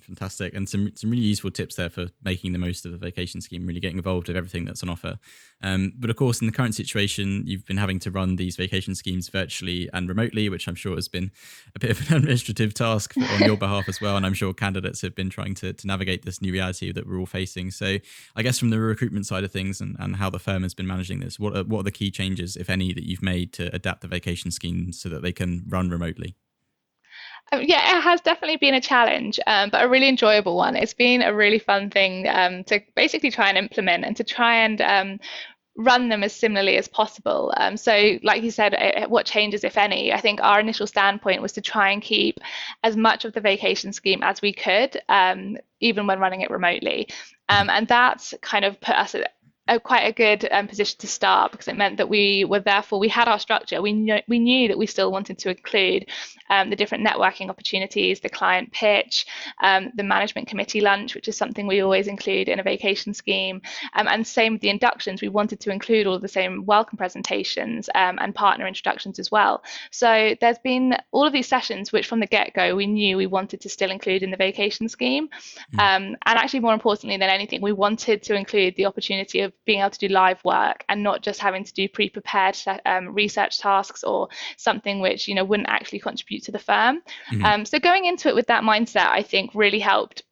Fantastic, 0.00 0.54
and 0.54 0.66
some 0.66 0.90
some 0.94 1.10
really 1.10 1.22
useful 1.22 1.50
tips 1.50 1.74
there 1.74 1.90
for 1.90 2.06
making 2.24 2.52
the 2.52 2.58
most 2.58 2.86
of 2.86 2.94
a 2.94 2.96
vacation 2.96 3.42
scheme, 3.42 3.66
really 3.66 3.80
getting 3.80 3.98
involved 3.98 4.26
with 4.26 4.38
everything 4.38 4.64
that's 4.64 4.82
on 4.82 4.88
offer. 4.88 5.18
Um, 5.62 5.92
but 5.98 6.08
of 6.08 6.16
course, 6.16 6.40
in 6.40 6.46
the 6.46 6.52
current 6.52 6.74
situation, 6.74 7.42
you've 7.46 7.66
been 7.66 7.76
having 7.76 7.98
to 8.00 8.10
run 8.10 8.36
these 8.36 8.56
vacation 8.56 8.94
schemes 8.94 9.28
virtually 9.28 9.90
and 9.92 10.08
remotely, 10.08 10.48
which 10.48 10.66
I'm 10.66 10.76
sure 10.76 10.94
has 10.94 11.08
been 11.08 11.30
a 11.74 11.78
bit 11.78 11.90
of 11.90 12.10
an 12.10 12.16
administrative 12.16 12.72
task 12.72 13.14
on 13.18 13.40
your 13.44 13.58
behalf 13.58 13.86
as 13.86 14.00
well. 14.00 14.16
And 14.16 14.24
I'm 14.24 14.32
sure 14.32 14.54
candidates 14.54 15.02
have 15.02 15.14
been 15.14 15.28
trying 15.28 15.54
to, 15.56 15.74
to 15.74 15.86
navigate 15.86 16.24
this 16.24 16.40
new 16.40 16.52
reality 16.52 16.90
that 16.90 17.06
we're 17.06 17.18
all 17.18 17.26
facing. 17.26 17.70
So, 17.70 17.98
I 18.34 18.42
guess 18.42 18.58
from 18.58 18.70
the 18.70 18.80
recruitment 18.80 19.26
side 19.26 19.44
of 19.44 19.52
things 19.52 19.82
and, 19.82 19.96
and 19.98 20.16
how 20.16 20.30
the 20.30 20.38
firm 20.38 20.62
has 20.62 20.72
been 20.72 20.86
managing 20.86 21.20
this, 21.20 21.38
what 21.38 21.54
are, 21.54 21.64
what 21.64 21.80
are 21.80 21.84
the 21.84 21.90
key 21.90 22.10
changes, 22.10 22.56
if 22.56 22.70
any, 22.70 22.94
that 22.94 23.04
you've 23.04 23.22
made 23.22 23.52
to 23.54 23.74
adapt 23.74 24.00
the 24.00 24.08
vacation 24.08 24.50
schemes 24.50 24.98
so 24.98 25.10
that 25.10 25.20
they 25.20 25.32
can 25.32 25.64
run 25.68 25.90
remotely? 25.90 26.34
Um, 27.52 27.62
yeah, 27.62 27.98
it 27.98 28.00
has 28.00 28.20
definitely 28.22 28.56
been 28.56 28.74
a 28.74 28.80
challenge, 28.80 29.38
um, 29.46 29.68
but 29.70 29.84
a 29.84 29.88
really 29.88 30.08
enjoyable 30.08 30.56
one. 30.56 30.74
It's 30.74 30.94
been 30.94 31.20
a 31.20 31.34
really 31.34 31.58
fun 31.58 31.90
thing 31.90 32.26
um, 32.28 32.64
to 32.64 32.80
basically 32.96 33.30
try 33.30 33.50
and 33.50 33.58
implement 33.58 34.04
and 34.04 34.16
to 34.16 34.24
try 34.24 34.56
and 34.64 34.80
um, 34.80 35.20
run 35.76 36.08
them 36.08 36.24
as 36.24 36.32
similarly 36.32 36.78
as 36.78 36.88
possible. 36.88 37.52
Um, 37.58 37.76
so, 37.76 38.18
like 38.22 38.42
you 38.42 38.50
said, 38.50 38.74
uh, 38.74 39.06
what 39.08 39.26
changes, 39.26 39.64
if 39.64 39.76
any? 39.76 40.14
I 40.14 40.20
think 40.20 40.40
our 40.42 40.60
initial 40.60 40.86
standpoint 40.86 41.42
was 41.42 41.52
to 41.52 41.60
try 41.60 41.90
and 41.90 42.00
keep 42.00 42.40
as 42.84 42.96
much 42.96 43.26
of 43.26 43.34
the 43.34 43.40
vacation 43.40 43.92
scheme 43.92 44.22
as 44.22 44.40
we 44.40 44.54
could, 44.54 44.98
um, 45.10 45.58
even 45.80 46.06
when 46.06 46.20
running 46.20 46.40
it 46.40 46.50
remotely. 46.50 47.08
and 47.48 47.86
that 47.88 48.32
kind 48.40 48.64
of 48.64 48.80
put 48.80 48.94
us 48.96 49.14
a, 49.68 49.78
quite 49.78 50.02
a 50.02 50.12
good 50.12 50.48
um, 50.50 50.66
position 50.66 50.98
to 50.98 51.06
start 51.06 51.52
because 51.52 51.68
it 51.68 51.76
meant 51.76 51.96
that 51.96 52.08
we 52.08 52.44
were 52.44 52.58
therefore 52.58 52.98
we 52.98 53.08
had 53.08 53.28
our 53.28 53.38
structure. 53.38 53.80
We 53.80 53.92
knew 53.92 54.18
we 54.26 54.40
knew 54.40 54.68
that 54.68 54.78
we 54.78 54.86
still 54.86 55.12
wanted 55.12 55.38
to 55.38 55.50
include 55.50 56.06
um, 56.50 56.68
the 56.68 56.76
different 56.76 57.06
networking 57.06 57.48
opportunities, 57.48 58.20
the 58.20 58.28
client 58.28 58.72
pitch, 58.72 59.24
um, 59.62 59.92
the 59.94 60.02
management 60.02 60.48
committee 60.48 60.80
lunch, 60.80 61.14
which 61.14 61.28
is 61.28 61.36
something 61.36 61.66
we 61.66 61.80
always 61.80 62.08
include 62.08 62.48
in 62.48 62.58
a 62.58 62.62
vacation 62.62 63.14
scheme, 63.14 63.62
um, 63.94 64.08
and 64.08 64.26
same 64.26 64.54
with 64.54 64.62
the 64.62 64.68
inductions. 64.68 65.22
We 65.22 65.28
wanted 65.28 65.60
to 65.60 65.70
include 65.70 66.06
all 66.06 66.18
the 66.18 66.28
same 66.28 66.66
welcome 66.66 66.98
presentations 66.98 67.88
um, 67.94 68.18
and 68.20 68.34
partner 68.34 68.66
introductions 68.66 69.20
as 69.20 69.30
well. 69.30 69.62
So 69.92 70.34
there's 70.40 70.58
been 70.58 70.96
all 71.12 71.24
of 71.24 71.32
these 71.32 71.48
sessions 71.48 71.92
which 71.92 72.08
from 72.08 72.18
the 72.18 72.26
get-go 72.26 72.74
we 72.74 72.86
knew 72.86 73.16
we 73.16 73.26
wanted 73.26 73.60
to 73.60 73.68
still 73.68 73.90
include 73.90 74.24
in 74.24 74.32
the 74.32 74.36
vacation 74.36 74.88
scheme, 74.88 75.28
mm. 75.74 75.78
and 75.78 76.16
actually 76.24 76.60
more 76.60 76.74
importantly 76.74 77.16
than 77.16 77.30
anything, 77.30 77.62
we 77.62 77.72
wanted 77.72 78.24
to 78.24 78.34
include 78.34 78.74
the 78.74 78.86
opportunity 78.86 79.40
of 79.40 79.52
being 79.64 79.80
able 79.80 79.90
to 79.90 79.98
do 79.98 80.08
live 80.08 80.42
work 80.44 80.84
and 80.88 81.02
not 81.02 81.22
just 81.22 81.40
having 81.40 81.64
to 81.64 81.72
do 81.72 81.88
pre-prepared 81.88 82.56
um, 82.86 83.14
research 83.14 83.58
tasks 83.58 84.02
or 84.02 84.28
something 84.56 85.00
which 85.00 85.28
you 85.28 85.34
know 85.34 85.44
wouldn't 85.44 85.68
actually 85.68 86.00
contribute 86.00 86.42
to 86.44 86.52
the 86.52 86.58
firm. 86.58 87.00
Mm-hmm. 87.30 87.44
Um, 87.44 87.64
so 87.64 87.78
going 87.78 88.04
into 88.06 88.28
it 88.28 88.34
with 88.34 88.46
that 88.48 88.64
mindset, 88.64 89.08
I 89.08 89.22
think 89.22 89.50
really 89.54 89.78
helped 89.78 90.22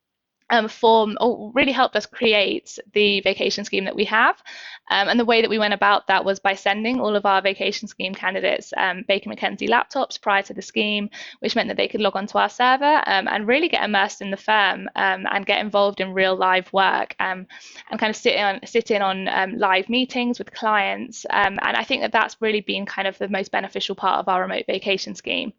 um, 0.51 0.69
form 0.69 1.17
or 1.21 1.53
really 1.55 1.73
helped 1.73 1.97
us 1.97 2.07
create 2.07 2.79
the 2.93 3.21
vacation 3.21 3.65
scheme 3.65 3.85
that 3.85 3.97
we 3.97 4.05
have. 4.05 4.43
Um, 4.91 5.09
and 5.09 5.21
the 5.21 5.25
way 5.25 5.41
that 5.41 5.51
we 5.51 5.59
went 5.59 5.73
about 5.73 6.09
that 6.09 6.25
was 6.25 6.41
by 6.41 6.55
sending 6.55 7.01
all 7.01 7.15
of 7.15 7.25
our 7.25 7.41
vacation 7.41 7.87
scheme 7.87 8.13
candidates 8.13 8.73
um, 8.77 9.05
Baker 9.07 9.31
McKenzie 9.31 9.69
laptops 9.69 10.21
prior 10.21 10.43
to 10.43 10.53
the 10.53 10.63
scheme, 10.63 11.09
which 11.39 11.55
meant 11.55 11.69
that 11.69 11.77
they 11.77 11.87
could 11.87 12.01
log 12.01 12.17
onto 12.17 12.39
our 12.39 12.49
server 12.49 13.03
um, 13.07 13.29
and 13.29 13.47
really 13.47 13.69
get 13.69 13.85
immersed 13.85 14.21
in 14.21 14.33
the 14.33 14.37
firm 14.37 14.89
um, 14.97 15.27
and 15.31 15.47
get 15.47 15.61
involved 15.61 16.01
in 16.01 16.13
real 16.13 16.35
live 16.37 16.73
work 16.73 17.15
um, 17.21 17.47
and 17.91 18.01
kind 18.01 18.11
of 18.11 18.17
sit 18.17 18.35
in, 18.35 18.61
sit 18.67 18.91
in 18.91 19.01
on 19.01 19.29
live 19.57 19.89
meetings 19.89 20.39
with 20.39 20.53
clients. 20.53 21.25
and 21.31 21.61
I 21.61 21.85
think 21.85 22.03
that 22.03 22.13
that's 22.13 22.37
really 22.41 22.61
been 22.61 22.85
kind 22.85 23.07
of 23.07 23.17
the 23.19 23.29
most 23.29 23.53
beneficial 23.53 23.95
part 23.95 24.19
of 24.19 24.29
our 24.29 24.43
remote 24.43 24.65
vacation 24.67 25.15
scheme. 25.15 25.53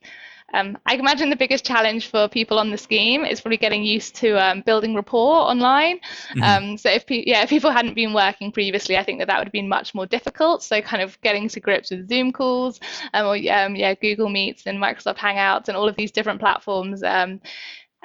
Um, 0.53 0.77
I 0.85 0.95
imagine 0.95 1.29
the 1.29 1.35
biggest 1.35 1.65
challenge 1.65 2.09
for 2.09 2.27
people 2.27 2.59
on 2.59 2.71
the 2.71 2.77
scheme 2.77 3.25
is 3.25 3.41
probably 3.41 3.57
getting 3.57 3.83
used 3.83 4.15
to 4.15 4.37
um, 4.43 4.61
building 4.61 4.95
rapport 4.95 5.35
online. 5.35 5.99
Mm-hmm. 6.35 6.43
Um, 6.43 6.77
so 6.77 6.89
if 6.89 7.05
pe- 7.05 7.23
yeah, 7.25 7.43
if 7.43 7.49
people 7.49 7.71
hadn't 7.71 7.93
been 7.93 8.13
working 8.13 8.51
previously, 8.51 8.97
I 8.97 9.03
think 9.03 9.19
that 9.19 9.27
that 9.27 9.37
would 9.37 9.47
have 9.47 9.53
been 9.53 9.69
much 9.69 9.93
more 9.95 10.05
difficult. 10.05 10.63
So 10.63 10.81
kind 10.81 11.01
of 11.01 11.19
getting 11.21 11.47
to 11.49 11.59
grips 11.59 11.91
with 11.91 12.09
Zoom 12.09 12.31
calls 12.31 12.79
um, 13.13 13.25
or 13.25 13.35
um, 13.35 13.75
yeah, 13.75 13.93
Google 13.93 14.29
Meets 14.29 14.67
and 14.67 14.77
Microsoft 14.77 15.17
Hangouts 15.17 15.67
and 15.67 15.77
all 15.77 15.87
of 15.87 15.95
these 15.95 16.11
different 16.11 16.39
platforms. 16.39 17.03
Um, 17.03 17.41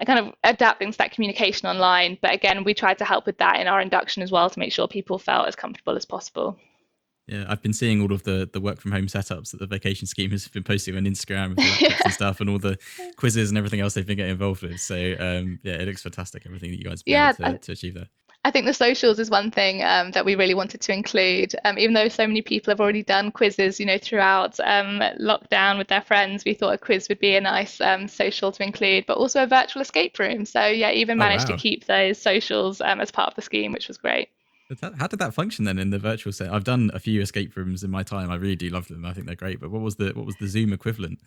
kind 0.04 0.18
of 0.18 0.34
adapting 0.44 0.92
to 0.92 0.98
that 0.98 1.12
communication 1.12 1.68
online. 1.68 2.18
But 2.20 2.34
again, 2.34 2.64
we 2.64 2.74
tried 2.74 2.98
to 2.98 3.04
help 3.04 3.24
with 3.24 3.38
that 3.38 3.60
in 3.60 3.66
our 3.66 3.80
induction 3.80 4.22
as 4.22 4.30
well 4.30 4.50
to 4.50 4.58
make 4.58 4.72
sure 4.72 4.86
people 4.86 5.18
felt 5.18 5.48
as 5.48 5.56
comfortable 5.56 5.96
as 5.96 6.04
possible. 6.04 6.58
Yeah, 7.26 7.44
I've 7.48 7.60
been 7.60 7.72
seeing 7.72 8.00
all 8.00 8.12
of 8.12 8.22
the 8.22 8.48
the 8.52 8.60
work 8.60 8.80
from 8.80 8.92
home 8.92 9.06
setups 9.06 9.50
that 9.50 9.58
the 9.58 9.66
vacation 9.66 10.06
scheme 10.06 10.30
has 10.30 10.46
been 10.46 10.62
posting 10.62 10.96
on 10.96 11.04
Instagram 11.04 11.58
and 11.58 12.12
stuff, 12.12 12.40
and 12.40 12.48
all 12.48 12.58
the 12.58 12.78
quizzes 13.16 13.48
and 13.48 13.58
everything 13.58 13.80
else 13.80 13.94
they've 13.94 14.06
been 14.06 14.16
getting 14.16 14.32
involved 14.32 14.62
with. 14.62 14.80
So 14.80 14.94
um, 14.94 15.58
yeah, 15.62 15.74
it 15.74 15.86
looks 15.86 16.02
fantastic. 16.02 16.44
Everything 16.46 16.70
that 16.70 16.78
you 16.78 16.84
guys 16.84 17.00
have 17.00 17.04
been 17.04 17.12
yeah, 17.12 17.30
able 17.30 17.36
to, 17.36 17.46
I, 17.46 17.56
to 17.56 17.72
achieve 17.72 17.94
there. 17.94 18.08
I 18.46 18.52
think 18.52 18.64
the 18.64 18.74
socials 18.74 19.18
is 19.18 19.28
one 19.28 19.50
thing 19.50 19.82
um, 19.82 20.12
that 20.12 20.24
we 20.24 20.36
really 20.36 20.54
wanted 20.54 20.80
to 20.82 20.92
include. 20.92 21.56
Um, 21.64 21.78
even 21.80 21.94
though 21.94 22.06
so 22.06 22.28
many 22.28 22.42
people 22.42 22.70
have 22.70 22.80
already 22.80 23.02
done 23.02 23.32
quizzes, 23.32 23.80
you 23.80 23.86
know, 23.86 23.98
throughout 23.98 24.60
um, 24.60 25.00
lockdown 25.18 25.78
with 25.78 25.88
their 25.88 26.00
friends, 26.00 26.44
we 26.44 26.54
thought 26.54 26.74
a 26.74 26.78
quiz 26.78 27.08
would 27.08 27.18
be 27.18 27.34
a 27.34 27.40
nice 27.40 27.80
um, 27.80 28.06
social 28.06 28.52
to 28.52 28.62
include, 28.62 29.04
but 29.06 29.16
also 29.16 29.42
a 29.42 29.48
virtual 29.48 29.82
escape 29.82 30.16
room. 30.20 30.44
So 30.44 30.64
yeah, 30.64 30.92
even 30.92 31.18
oh, 31.18 31.24
managed 31.24 31.48
oh, 31.48 31.54
wow. 31.54 31.56
to 31.56 31.60
keep 31.62 31.86
those 31.86 32.22
socials 32.22 32.80
um, 32.80 33.00
as 33.00 33.10
part 33.10 33.30
of 33.30 33.34
the 33.34 33.42
scheme, 33.42 33.72
which 33.72 33.88
was 33.88 33.98
great. 33.98 34.28
How 34.98 35.06
did 35.06 35.20
that 35.20 35.34
function 35.34 35.64
then 35.64 35.78
in 35.78 35.90
the 35.90 35.98
virtual 35.98 36.32
set? 36.32 36.52
I've 36.52 36.64
done 36.64 36.90
a 36.92 36.98
few 36.98 37.20
escape 37.20 37.56
rooms 37.56 37.84
in 37.84 37.90
my 37.90 38.02
time. 38.02 38.30
I 38.30 38.34
really 38.36 38.56
do 38.56 38.68
love 38.68 38.88
them. 38.88 39.04
I 39.04 39.12
think 39.12 39.26
they're 39.26 39.36
great. 39.36 39.60
But 39.60 39.70
what 39.70 39.82
was 39.82 39.96
the 39.96 40.12
what 40.12 40.26
was 40.26 40.36
the 40.36 40.48
Zoom 40.48 40.72
equivalent? 40.72 41.20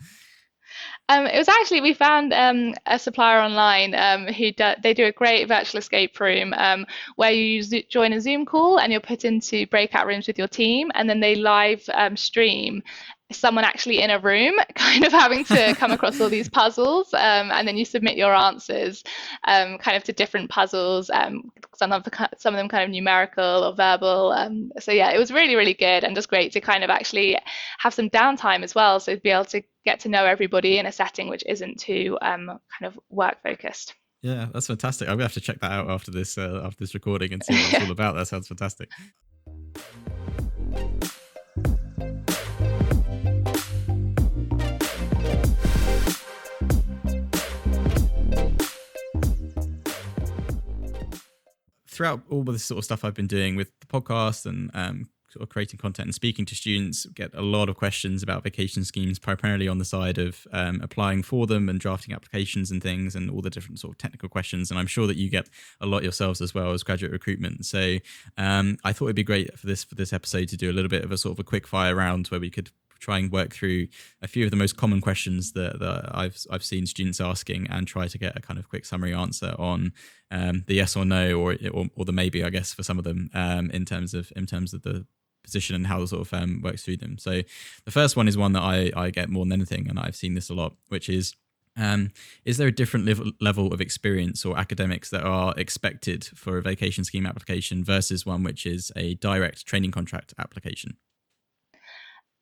Um, 1.08 1.26
it 1.26 1.36
was 1.36 1.48
actually 1.48 1.80
we 1.80 1.94
found 1.94 2.32
um, 2.32 2.74
a 2.86 2.98
supplier 2.98 3.40
online 3.40 3.94
um, 3.94 4.26
who 4.26 4.52
do, 4.52 4.72
they 4.82 4.94
do 4.94 5.06
a 5.06 5.12
great 5.12 5.48
virtual 5.48 5.78
escape 5.78 6.20
room 6.20 6.54
um, 6.56 6.86
where 7.16 7.32
you 7.32 7.62
join 7.88 8.12
a 8.12 8.20
Zoom 8.20 8.46
call 8.46 8.78
and 8.78 8.92
you're 8.92 9.00
put 9.00 9.24
into 9.24 9.66
breakout 9.66 10.06
rooms 10.06 10.26
with 10.26 10.38
your 10.38 10.48
team, 10.48 10.90
and 10.94 11.08
then 11.08 11.20
they 11.20 11.34
live 11.34 11.82
um, 11.94 12.16
stream 12.16 12.82
someone 13.32 13.64
actually 13.64 14.00
in 14.00 14.10
a 14.10 14.18
room 14.18 14.54
kind 14.74 15.04
of 15.04 15.12
having 15.12 15.44
to 15.44 15.74
come 15.76 15.92
across 15.92 16.20
all 16.20 16.28
these 16.28 16.48
puzzles 16.48 17.12
um, 17.14 17.50
and 17.50 17.66
then 17.66 17.76
you 17.76 17.84
submit 17.84 18.16
your 18.16 18.34
answers 18.34 19.04
um, 19.44 19.78
kind 19.78 19.96
of 19.96 20.04
to 20.04 20.12
different 20.12 20.50
puzzles 20.50 21.10
um, 21.10 21.50
some 21.74 21.92
of 21.92 22.04
the, 22.04 22.28
some 22.36 22.54
of 22.54 22.58
them 22.58 22.68
kind 22.68 22.84
of 22.84 22.90
numerical 22.90 23.64
or 23.64 23.74
verbal 23.74 24.32
um, 24.32 24.70
so 24.78 24.92
yeah 24.92 25.10
it 25.10 25.18
was 25.18 25.32
really 25.32 25.56
really 25.56 25.74
good 25.74 26.04
and 26.04 26.14
just 26.14 26.28
great 26.28 26.52
to 26.52 26.60
kind 26.60 26.84
of 26.84 26.90
actually 26.90 27.36
have 27.78 27.94
some 27.94 28.10
downtime 28.10 28.62
as 28.62 28.74
well 28.74 29.00
so 29.00 29.16
be 29.16 29.30
able 29.30 29.44
to 29.44 29.62
get 29.84 30.00
to 30.00 30.08
know 30.08 30.24
everybody 30.24 30.78
in 30.78 30.86
a 30.86 30.92
setting 30.92 31.28
which 31.28 31.44
isn't 31.46 31.78
too 31.78 32.18
um, 32.22 32.46
kind 32.46 32.60
of 32.82 32.98
work 33.08 33.42
focused. 33.42 33.94
Yeah 34.22 34.48
that's 34.52 34.66
fantastic. 34.66 35.08
I'm 35.08 35.14
gonna 35.14 35.24
have 35.24 35.34
to 35.34 35.40
check 35.40 35.60
that 35.60 35.72
out 35.72 35.88
after 35.88 36.10
this 36.10 36.36
uh, 36.36 36.62
after 36.64 36.84
this 36.84 36.92
recording 36.92 37.32
and 37.32 37.42
see 37.42 37.54
what 37.54 37.72
it's 37.74 37.84
all 37.84 37.90
about. 37.90 38.16
That 38.16 38.26
sounds 38.26 38.48
fantastic 38.48 38.90
throughout 52.00 52.22
all 52.30 52.40
of 52.40 52.46
this 52.46 52.64
sort 52.64 52.78
of 52.78 52.84
stuff 52.86 53.04
I've 53.04 53.12
been 53.12 53.26
doing 53.26 53.56
with 53.56 53.78
the 53.80 53.86
podcast 53.86 54.46
and 54.46 54.70
um, 54.72 55.10
sort 55.28 55.42
of 55.42 55.50
creating 55.50 55.78
content 55.78 56.06
and 56.06 56.14
speaking 56.14 56.46
to 56.46 56.54
students, 56.54 57.04
get 57.04 57.30
a 57.34 57.42
lot 57.42 57.68
of 57.68 57.76
questions 57.76 58.22
about 58.22 58.42
vacation 58.42 58.84
schemes, 58.84 59.18
primarily 59.18 59.68
on 59.68 59.76
the 59.76 59.84
side 59.84 60.16
of 60.16 60.46
um, 60.50 60.80
applying 60.82 61.22
for 61.22 61.46
them 61.46 61.68
and 61.68 61.78
drafting 61.78 62.14
applications 62.14 62.70
and 62.70 62.82
things, 62.82 63.14
and 63.14 63.30
all 63.30 63.42
the 63.42 63.50
different 63.50 63.80
sort 63.80 63.92
of 63.92 63.98
technical 63.98 64.30
questions. 64.30 64.70
And 64.70 64.80
I'm 64.80 64.86
sure 64.86 65.06
that 65.08 65.18
you 65.18 65.28
get 65.28 65.50
a 65.78 65.84
lot 65.84 66.02
yourselves 66.02 66.40
as 66.40 66.54
well 66.54 66.72
as 66.72 66.82
graduate 66.82 67.12
recruitment. 67.12 67.66
So 67.66 67.98
um, 68.38 68.78
I 68.82 68.94
thought 68.94 69.04
it'd 69.04 69.16
be 69.16 69.22
great 69.22 69.58
for 69.58 69.66
this 69.66 69.84
for 69.84 69.94
this 69.94 70.14
episode 70.14 70.48
to 70.48 70.56
do 70.56 70.70
a 70.70 70.72
little 70.72 70.88
bit 70.88 71.04
of 71.04 71.12
a 71.12 71.18
sort 71.18 71.32
of 71.32 71.38
a 71.38 71.44
quick 71.44 71.66
fire 71.66 71.94
round 71.94 72.28
where 72.28 72.40
we 72.40 72.48
could 72.48 72.70
try 73.00 73.18
and 73.18 73.32
work 73.32 73.52
through 73.52 73.88
a 74.22 74.28
few 74.28 74.44
of 74.44 74.50
the 74.50 74.56
most 74.56 74.76
common 74.76 75.00
questions 75.00 75.52
that, 75.52 75.78
that 75.80 76.10
I've 76.12 76.38
I've 76.50 76.64
seen 76.64 76.86
students 76.86 77.20
asking 77.20 77.66
and 77.68 77.86
try 77.86 78.06
to 78.06 78.18
get 78.18 78.36
a 78.36 78.40
kind 78.40 78.58
of 78.58 78.68
quick 78.68 78.84
summary 78.84 79.14
answer 79.14 79.54
on 79.58 79.92
um, 80.30 80.64
the 80.66 80.74
yes 80.74 80.96
or 80.96 81.04
no 81.04 81.40
or, 81.40 81.56
or, 81.72 81.86
or 81.96 82.04
the 82.04 82.12
maybe 82.12 82.44
I 82.44 82.50
guess 82.50 82.72
for 82.72 82.82
some 82.82 82.98
of 82.98 83.04
them 83.04 83.30
um, 83.34 83.70
in 83.70 83.84
terms 83.84 84.14
of 84.14 84.32
in 84.36 84.46
terms 84.46 84.72
of 84.72 84.82
the 84.82 85.06
position 85.42 85.74
and 85.74 85.86
how 85.86 85.98
the 85.98 86.06
sort 86.06 86.22
of 86.22 86.34
um, 86.34 86.60
works 86.62 86.84
through 86.84 86.98
them. 86.98 87.18
So 87.18 87.42
the 87.84 87.90
first 87.90 88.16
one 88.16 88.28
is 88.28 88.36
one 88.36 88.52
that 88.52 88.62
I 88.62 88.90
I 88.94 89.10
get 89.10 89.28
more 89.28 89.44
than 89.44 89.52
anything, 89.52 89.88
and 89.88 89.98
I've 89.98 90.16
seen 90.16 90.34
this 90.34 90.50
a 90.50 90.54
lot, 90.54 90.74
which 90.88 91.08
is 91.08 91.34
um, 91.76 92.10
is 92.44 92.58
there 92.58 92.68
a 92.68 92.72
different 92.72 93.06
level, 93.06 93.32
level 93.40 93.72
of 93.72 93.80
experience 93.80 94.44
or 94.44 94.58
academics 94.58 95.08
that 95.10 95.22
are 95.22 95.54
expected 95.56 96.24
for 96.24 96.58
a 96.58 96.62
vacation 96.62 97.04
scheme 97.04 97.26
application 97.26 97.84
versus 97.84 98.26
one 98.26 98.42
which 98.42 98.66
is 98.66 98.92
a 98.96 99.14
direct 99.14 99.66
training 99.66 99.92
contract 99.92 100.34
application? 100.38 100.96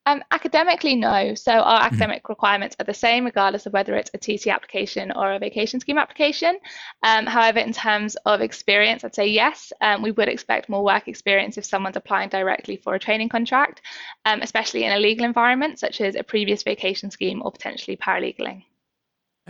Um, 0.08 0.24
academically, 0.30 0.96
no. 0.96 1.34
So 1.34 1.52
our 1.52 1.80
mm-hmm. 1.80 1.86
academic 1.86 2.22
mm-hmm. 2.22 2.32
requirements 2.32 2.74
are 2.80 2.84
the 2.84 2.94
same 2.94 3.26
regardless 3.26 3.66
of 3.66 3.74
whether 3.74 3.94
it's 3.94 4.10
a 4.14 4.18
TC 4.18 4.50
application 4.50 5.12
or 5.12 5.34
a 5.34 5.38
vacation 5.38 5.80
scheme 5.80 5.98
application. 5.98 6.58
Um, 7.02 7.26
however, 7.26 7.58
in 7.58 7.74
terms 7.74 8.16
of 8.24 8.40
experience, 8.40 9.04
I'd 9.04 9.14
say 9.14 9.26
yes. 9.26 9.70
Um, 9.82 10.00
we 10.00 10.12
would 10.12 10.28
expect 10.28 10.70
more 10.70 10.82
work 10.82 11.08
experience 11.08 11.58
if 11.58 11.66
someone's 11.66 11.98
applying 11.98 12.30
directly 12.30 12.78
for 12.78 12.94
a 12.94 12.98
training 12.98 13.28
contract, 13.28 13.82
um, 14.24 14.40
especially 14.40 14.84
in 14.84 14.92
a 14.92 14.98
legal 14.98 15.26
environment 15.26 15.78
such 15.78 16.00
as 16.00 16.14
a 16.14 16.22
previous 16.22 16.62
vacation 16.62 17.10
scheme 17.10 17.42
or 17.44 17.52
potentially 17.52 17.98
paralegaling. 17.98 18.64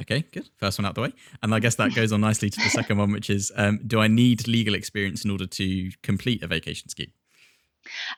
Okay, 0.00 0.25
good. 0.33 0.49
First 0.57 0.81
one 0.81 0.87
out 0.87 0.97
the 0.97 1.03
way. 1.03 1.12
And 1.41 1.55
I 1.55 1.61
guess 1.61 1.77
that 1.77 1.95
goes 1.95 2.11
on 2.11 2.21
nicely 2.21 2.50
to 2.50 2.61
the 2.61 2.71
second 2.71 2.99
one, 2.99 3.12
which 3.12 3.31
is 3.31 3.53
um, 3.55 3.79
do 3.87 4.00
I 4.00 4.09
need 4.09 4.49
legal 4.49 4.75
experience 4.75 5.25
in 5.25 5.31
order 5.31 5.47
to 5.47 5.91
complete 6.03 6.43
a 6.43 6.49
vacation 6.49 6.88
scheme? 6.88 7.12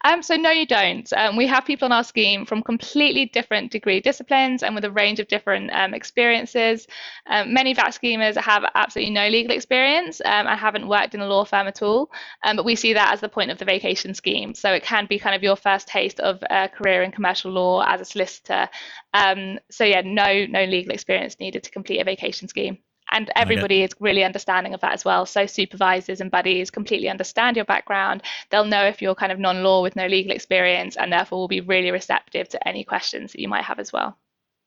Um, 0.04 0.22
so 0.22 0.36
no, 0.36 0.50
you 0.50 0.66
don't. 0.66 1.10
Um, 1.14 1.36
we 1.36 1.46
have 1.46 1.64
people 1.64 1.86
on 1.86 1.92
our 1.92 2.04
scheme 2.04 2.44
from 2.46 2.62
completely 2.62 3.26
different 3.26 3.70
degree 3.70 4.00
disciplines 4.00 4.62
and 4.62 4.74
with 4.74 4.84
a 4.84 4.90
range 4.90 5.20
of 5.20 5.28
different 5.28 5.70
um, 5.72 5.94
experiences. 5.94 6.86
Um, 7.26 7.52
many 7.52 7.74
VAC 7.74 7.94
schemers 7.94 8.36
have 8.36 8.64
absolutely 8.74 9.12
no 9.12 9.28
legal 9.28 9.54
experience 9.54 10.20
um, 10.24 10.46
and 10.46 10.58
haven't 10.58 10.88
worked 10.88 11.14
in 11.14 11.20
a 11.20 11.26
law 11.26 11.44
firm 11.44 11.66
at 11.66 11.82
all. 11.82 12.10
Um, 12.44 12.56
but 12.56 12.64
we 12.64 12.76
see 12.76 12.92
that 12.94 13.12
as 13.12 13.20
the 13.20 13.28
point 13.28 13.50
of 13.50 13.58
the 13.58 13.64
vacation 13.64 14.14
scheme. 14.14 14.54
So 14.54 14.72
it 14.72 14.82
can 14.82 15.06
be 15.06 15.18
kind 15.18 15.34
of 15.34 15.42
your 15.42 15.56
first 15.56 15.88
taste 15.88 16.20
of 16.20 16.42
a 16.50 16.68
career 16.68 17.02
in 17.02 17.12
commercial 17.12 17.50
law 17.50 17.82
as 17.82 18.00
a 18.00 18.04
solicitor. 18.04 18.68
so 19.14 19.84
yeah, 19.84 20.02
no, 20.04 20.46
no 20.46 20.64
legal 20.64 20.92
experience 20.92 21.38
needed 21.40 21.62
to 21.64 21.70
complete 21.70 22.00
a 22.00 22.04
vacation 22.04 22.48
scheme 22.48 22.78
and 23.10 23.30
everybody 23.36 23.82
is 23.82 23.94
really 24.00 24.24
understanding 24.24 24.74
of 24.74 24.80
that 24.80 24.92
as 24.92 25.04
well. 25.04 25.26
So 25.26 25.46
supervisors 25.46 26.20
and 26.20 26.30
buddies 26.30 26.70
completely 26.70 27.08
understand 27.08 27.56
your 27.56 27.64
background. 27.64 28.22
They'll 28.50 28.64
know 28.64 28.86
if 28.86 29.02
you're 29.02 29.14
kind 29.14 29.32
of 29.32 29.38
non-law 29.38 29.82
with 29.82 29.96
no 29.96 30.06
legal 30.06 30.32
experience 30.32 30.96
and 30.96 31.12
therefore 31.12 31.40
will 31.40 31.48
be 31.48 31.60
really 31.60 31.90
receptive 31.90 32.48
to 32.50 32.68
any 32.68 32.84
questions 32.84 33.32
that 33.32 33.40
you 33.40 33.48
might 33.48 33.64
have 33.64 33.78
as 33.78 33.92
well 33.92 34.16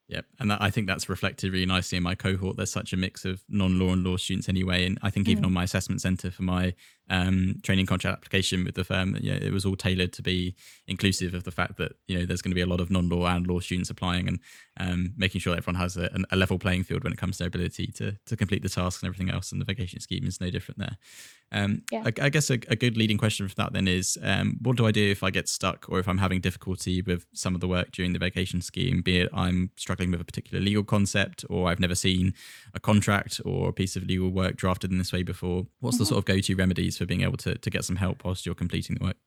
Yep, 0.09 0.25
and 0.39 0.51
that, 0.51 0.61
I 0.61 0.69
think 0.69 0.85
that's 0.85 1.07
reflected 1.07 1.53
really 1.53 1.65
nicely 1.65 1.97
in 1.97 2.03
my 2.03 2.13
cohort. 2.13 2.57
There's 2.57 2.71
such 2.71 2.91
a 2.91 2.97
mix 2.97 3.23
of 3.23 3.41
non-law 3.47 3.93
and 3.93 4.03
law 4.03 4.17
students 4.17 4.49
anyway, 4.49 4.85
and 4.85 4.99
I 5.01 5.09
think 5.09 5.29
even 5.29 5.43
mm. 5.43 5.47
on 5.47 5.53
my 5.53 5.63
assessment 5.63 6.01
centre 6.01 6.29
for 6.29 6.43
my 6.43 6.73
um, 7.09 7.55
training 7.63 7.85
contract 7.85 8.17
application 8.17 8.65
with 8.65 8.75
the 8.75 8.83
firm, 8.83 9.17
yeah, 9.21 9.35
it 9.35 9.53
was 9.53 9.65
all 9.65 9.77
tailored 9.77 10.11
to 10.13 10.21
be 10.21 10.55
inclusive 10.87 11.33
of 11.33 11.45
the 11.45 11.51
fact 11.51 11.77
that 11.77 11.93
you 12.07 12.19
know 12.19 12.25
there's 12.25 12.41
going 12.41 12.51
to 12.51 12.55
be 12.55 12.61
a 12.61 12.65
lot 12.65 12.81
of 12.81 12.91
non-law 12.91 13.25
and 13.27 13.47
law 13.47 13.61
students 13.61 13.89
applying, 13.89 14.27
and 14.27 14.39
um, 14.77 15.13
making 15.15 15.39
sure 15.39 15.53
that 15.53 15.59
everyone 15.59 15.79
has 15.81 15.95
a, 15.95 16.09
a, 16.31 16.35
level 16.35 16.59
playing 16.59 16.83
field 16.83 17.05
when 17.05 17.13
it 17.13 17.17
comes 17.17 17.37
to 17.37 17.43
their 17.43 17.47
ability 17.47 17.87
to 17.87 18.17
to 18.25 18.35
complete 18.35 18.61
the 18.61 18.69
tasks 18.69 19.01
and 19.01 19.07
everything 19.07 19.33
else. 19.33 19.53
And 19.53 19.61
the 19.61 19.65
vacation 19.65 20.01
scheme 20.01 20.25
is 20.27 20.41
no 20.41 20.49
different 20.49 20.79
there. 20.79 20.97
Um, 21.53 21.83
yeah. 21.91 22.03
I, 22.05 22.25
I, 22.25 22.29
guess 22.29 22.49
a, 22.49 22.55
a, 22.67 22.75
good 22.75 22.97
leading 22.97 23.19
question 23.19 23.47
for 23.47 23.53
that 23.55 23.73
then 23.73 23.87
is, 23.87 24.17
um, 24.23 24.57
what 24.63 24.75
do 24.75 24.87
I 24.87 24.91
do 24.91 25.11
if 25.11 25.21
I 25.21 25.29
get 25.29 25.47
stuck 25.47 25.85
or 25.87 25.99
if 25.99 26.07
I'm 26.07 26.17
having 26.17 26.41
difficulty 26.41 27.03
with 27.03 27.27
some 27.33 27.53
of 27.53 27.61
the 27.61 27.67
work 27.67 27.91
during 27.91 28.13
the 28.13 28.19
vacation 28.19 28.59
scheme? 28.59 29.01
Be 29.01 29.19
it 29.19 29.29
I'm 29.33 29.69
struggling 29.77 30.09
with 30.09 30.19
a 30.19 30.25
particular 30.25 30.63
legal 30.63 30.83
concept, 30.83 31.45
or 31.49 31.69
I've 31.69 31.79
never 31.79 31.95
seen 31.95 32.33
a 32.73 32.79
contract 32.79 33.39
or 33.45 33.69
a 33.69 33.73
piece 33.73 33.95
of 33.95 34.03
legal 34.03 34.29
work 34.29 34.55
drafted 34.55 34.91
in 34.91 34.97
this 34.97 35.13
way 35.13 35.21
before. 35.21 35.67
What's 35.79 35.97
mm-hmm. 35.97 36.01
the 36.01 36.07
sort 36.07 36.17
of 36.17 36.25
go-to 36.25 36.55
remedies 36.55 36.97
for 36.97 37.05
being 37.05 37.21
able 37.21 37.37
to 37.37 37.55
to 37.55 37.69
get 37.69 37.85
some 37.85 37.97
help 37.97 38.25
whilst 38.25 38.45
you're 38.45 38.55
completing 38.55 38.97
the 38.97 39.05
work? 39.05 39.17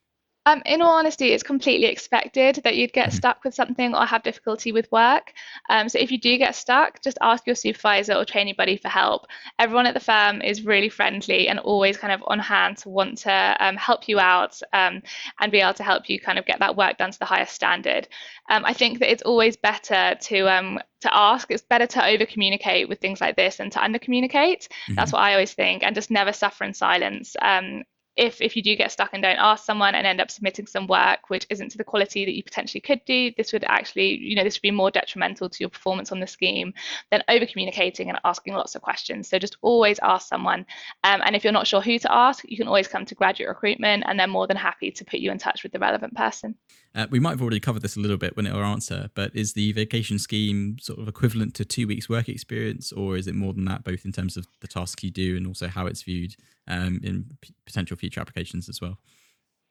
Um, 0.47 0.63
in 0.65 0.81
all 0.81 0.97
honesty, 0.97 1.33
it's 1.33 1.43
completely 1.43 1.89
expected 1.89 2.61
that 2.63 2.77
you'd 2.77 2.93
get 2.93 3.09
mm-hmm. 3.09 3.17
stuck 3.17 3.45
with 3.45 3.53
something 3.53 3.95
or 3.95 4.07
have 4.07 4.23
difficulty 4.23 4.71
with 4.71 4.91
work. 4.93 5.33
Um, 5.69 5.89
so 5.89 5.99
if 5.99 6.13
you 6.13 6.19
do 6.19 6.39
get 6.39 6.55
stuck, 6.55 7.03
just 7.03 7.19
ask 7.21 7.47
your 7.47 7.57
supervisor 7.57 8.15
or 8.15 8.25
training 8.25 8.55
buddy 8.57 8.77
for 8.77 8.89
help. 8.89 9.27
Everyone 9.59 9.87
at 9.87 9.95
the 9.95 10.01
firm 10.01 10.41
is 10.41 10.65
really 10.65 10.89
friendly 10.89 11.49
and 11.49 11.59
always 11.59 11.97
kind 11.97 12.13
of 12.13 12.23
on 12.29 12.39
hand 12.39 12.79
to 12.79 12.89
want 12.89 13.19
to 13.19 13.57
um, 13.59 13.77
help 13.77 14.09
you 14.09 14.21
out 14.21 14.61
um, 14.73 15.03
and 15.41 15.51
be 15.51 15.61
able 15.61 15.75
to 15.75 15.83
help 15.83 16.09
you 16.09 16.21
kind 16.21 16.39
of 16.39 16.47
get 16.47 16.61
that 16.61 16.77
work 16.77 16.97
done 16.97 17.11
to 17.11 17.19
the 17.19 17.25
highest 17.25 17.55
standard. 17.55 18.07
Um, 18.49 18.65
I 18.65 18.73
think 18.73 19.01
that 19.01 19.11
it's 19.11 19.25
always 19.25 19.57
better 19.57 20.17
to 20.21 20.49
um, 20.49 20.79
to 21.01 21.15
ask. 21.15 21.51
It's 21.51 21.63
better 21.63 21.87
to 21.89 22.07
over 22.07 22.25
communicate 22.25 22.89
with 22.89 23.01
things 23.01 23.21
like 23.21 23.35
this 23.35 23.57
than 23.57 23.71
to 23.71 23.83
under 23.83 23.99
communicate. 23.99 24.69
Mm-hmm. 24.71 24.95
That's 24.95 25.13
what 25.13 25.23
I 25.23 25.33
always 25.33 25.53
think, 25.53 25.83
and 25.83 25.95
just 25.95 26.11
never 26.11 26.33
suffer 26.33 26.63
in 26.63 26.73
silence. 26.73 27.35
Um, 27.43 27.83
if 28.17 28.41
if 28.41 28.57
you 28.57 28.63
do 28.63 28.75
get 28.77 28.91
stuck 28.91 29.11
and 29.13 29.23
don't 29.23 29.39
ask 29.39 29.65
someone 29.65 29.95
and 29.95 30.07
end 30.07 30.21
up 30.21 30.31
submitting 30.31 30.67
some 30.67 30.87
work 30.87 31.29
which 31.29 31.47
isn't 31.51 31.71
to 31.71 31.79
the 31.79 31.85
quality 31.85 32.25
that 32.25 32.35
you 32.37 32.43
potentially 32.43 32.81
could 32.81 33.05
do 33.05 33.31
this 33.37 33.53
would 33.53 33.65
actually 33.65 34.17
you 34.17 34.35
know 34.35 34.45
this 34.45 34.57
would 34.57 34.63
be 34.63 34.71
more 34.71 34.91
detrimental 34.91 35.49
to 35.49 35.59
your 35.61 35.69
performance 35.69 36.13
on 36.13 36.21
the 36.21 36.27
scheme 36.27 36.73
than 37.11 37.23
over 37.29 37.47
communicating 37.47 38.09
and 38.09 38.19
asking 38.25 38.55
lots 38.55 38.75
of 38.75 38.83
questions. 38.83 39.29
So 39.29 39.39
just 39.39 39.57
always 39.63 39.99
ask 40.03 40.29
someone. 40.29 40.67
Um, 41.05 41.21
and 41.25 41.37
if 41.37 41.45
you're 41.45 41.53
not 41.53 41.67
sure 41.67 41.81
who 41.81 41.99
to 41.99 42.13
ask 42.13 42.45
you 42.49 42.57
can 42.57 42.69
always 42.69 42.89
come 42.89 43.05
to 43.07 43.15
graduate 43.15 43.49
recruitment 43.49 44.05
and 44.07 44.19
they're 44.19 44.27
more 44.27 44.47
than 44.47 44.57
happy 44.57 44.91
to 44.91 45.05
put 45.05 45.21
you 45.21 45.31
in 45.31 45.39
touch 45.39 45.63
with 45.63 45.73
the 45.73 45.79
relevant 45.79 46.15
person. 46.15 46.55
Uh, 46.95 47.07
we 47.11 47.21
might 47.21 47.31
have 47.31 47.43
already 47.43 47.61
covered 47.61 47.83
this 47.83 47.97
a 47.97 48.01
little 48.01 48.17
bit 48.17 48.37
when 48.37 48.47
it 48.47 48.55
our 48.55 48.65
answer 48.65 49.11
but 49.15 49.35
is 49.35 49.53
the 49.53 49.73
vacation 49.73 50.19
scheme 50.19 50.79
sort 50.81 50.99
of 50.99 51.09
equivalent 51.09 51.55
to 51.55 51.65
two 51.65 51.87
weeks 51.87 52.09
work 52.09 52.29
experience 52.29 52.93
or 52.93 53.17
is 53.17 53.27
it 53.27 53.35
more 53.35 53.53
than 53.53 53.67
that 53.67 53.85
both 53.85 54.05
in 54.05 54.13
terms 54.13 54.37
of 54.37 54.47
the 54.61 54.69
tasks 54.69 55.05
you 55.05 55.11
do 55.11 55.37
and 55.37 55.47
also 55.47 55.69
how 55.69 55.87
it's 55.87 56.03
viewed 56.03 56.35
um, 56.69 57.01
in 57.03 57.27
p- 57.41 57.55
potential 57.65 57.97
future 57.97 58.21
applications 58.21 58.69
as 58.69 58.81
well? 58.81 58.99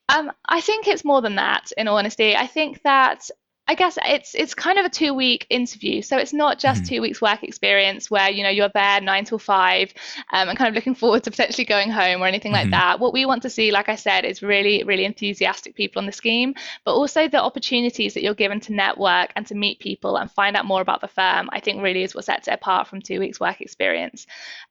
Um, 0.09 0.31
I 0.47 0.61
think 0.61 0.87
it's 0.87 1.03
more 1.03 1.21
than 1.21 1.35
that. 1.35 1.71
In 1.77 1.87
all 1.87 1.97
honesty, 1.97 2.35
I 2.35 2.47
think 2.47 2.83
that 2.83 3.29
I 3.67 3.73
guess 3.73 3.97
it's 4.05 4.35
it's 4.35 4.53
kind 4.53 4.77
of 4.77 4.85
a 4.85 4.89
two 4.89 5.15
week 5.15 5.47
interview, 5.49 6.03
so 6.03 6.17
it's 6.17 6.33
not 6.33 6.59
just 6.59 6.83
mm-hmm. 6.83 6.95
two 6.95 7.01
weeks 7.01 7.19
work 7.19 7.43
experience 7.43 8.11
where 8.11 8.29
you 8.29 8.43
know 8.43 8.49
you're 8.49 8.69
there 8.69 9.01
nine 9.01 9.25
till 9.25 9.39
five 9.39 9.91
um, 10.31 10.49
and 10.49 10.57
kind 10.57 10.69
of 10.69 10.75
looking 10.75 10.93
forward 10.93 11.23
to 11.23 11.31
potentially 11.31 11.65
going 11.65 11.89
home 11.89 12.21
or 12.21 12.27
anything 12.27 12.51
mm-hmm. 12.51 12.69
like 12.69 12.79
that. 12.79 12.99
What 12.99 13.11
we 13.11 13.25
want 13.25 13.41
to 13.41 13.49
see, 13.49 13.71
like 13.71 13.89
I 13.89 13.95
said, 13.95 14.23
is 14.23 14.43
really 14.43 14.83
really 14.83 15.03
enthusiastic 15.03 15.75
people 15.75 15.99
on 15.99 16.05
the 16.05 16.11
scheme, 16.11 16.53
but 16.83 16.93
also 16.93 17.27
the 17.27 17.41
opportunities 17.41 18.13
that 18.13 18.21
you're 18.21 18.35
given 18.35 18.59
to 18.61 18.73
network 18.73 19.31
and 19.35 19.47
to 19.47 19.55
meet 19.55 19.79
people 19.79 20.17
and 20.17 20.29
find 20.31 20.55
out 20.55 20.65
more 20.65 20.81
about 20.81 21.01
the 21.01 21.07
firm. 21.07 21.49
I 21.51 21.59
think 21.59 21.81
really 21.81 22.03
is 22.03 22.13
what 22.13 22.25
sets 22.25 22.47
it 22.47 22.53
apart 22.53 22.87
from 22.87 23.01
two 23.01 23.19
weeks 23.19 23.39
work 23.39 23.61
experience. 23.61 24.27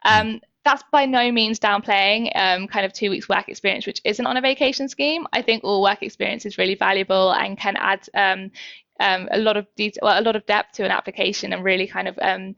Mm-hmm. 0.06 0.38
That's 0.64 0.82
by 0.90 1.04
no 1.04 1.30
means 1.30 1.60
downplaying 1.60 2.30
um, 2.34 2.66
kind 2.68 2.86
of 2.86 2.92
two 2.92 3.10
weeks 3.10 3.28
work 3.28 3.48
experience, 3.48 3.86
which 3.86 4.00
isn't 4.04 4.26
on 4.26 4.36
a 4.36 4.40
vacation 4.40 4.88
scheme. 4.88 5.26
I 5.32 5.42
think 5.42 5.62
all 5.62 5.82
work 5.82 6.02
experience 6.02 6.46
is 6.46 6.56
really 6.56 6.74
valuable 6.74 7.32
and 7.32 7.58
can 7.58 7.76
add 7.76 8.08
um, 8.14 8.50
um, 8.98 9.28
a 9.30 9.38
lot 9.38 9.56
of 9.56 9.66
detail, 9.76 10.00
well, 10.02 10.20
a 10.20 10.24
lot 10.24 10.36
of 10.36 10.46
depth 10.46 10.76
to 10.76 10.84
an 10.84 10.90
application 10.90 11.52
and 11.52 11.62
really 11.62 11.86
kind 11.86 12.08
of 12.08 12.18
um, 12.22 12.54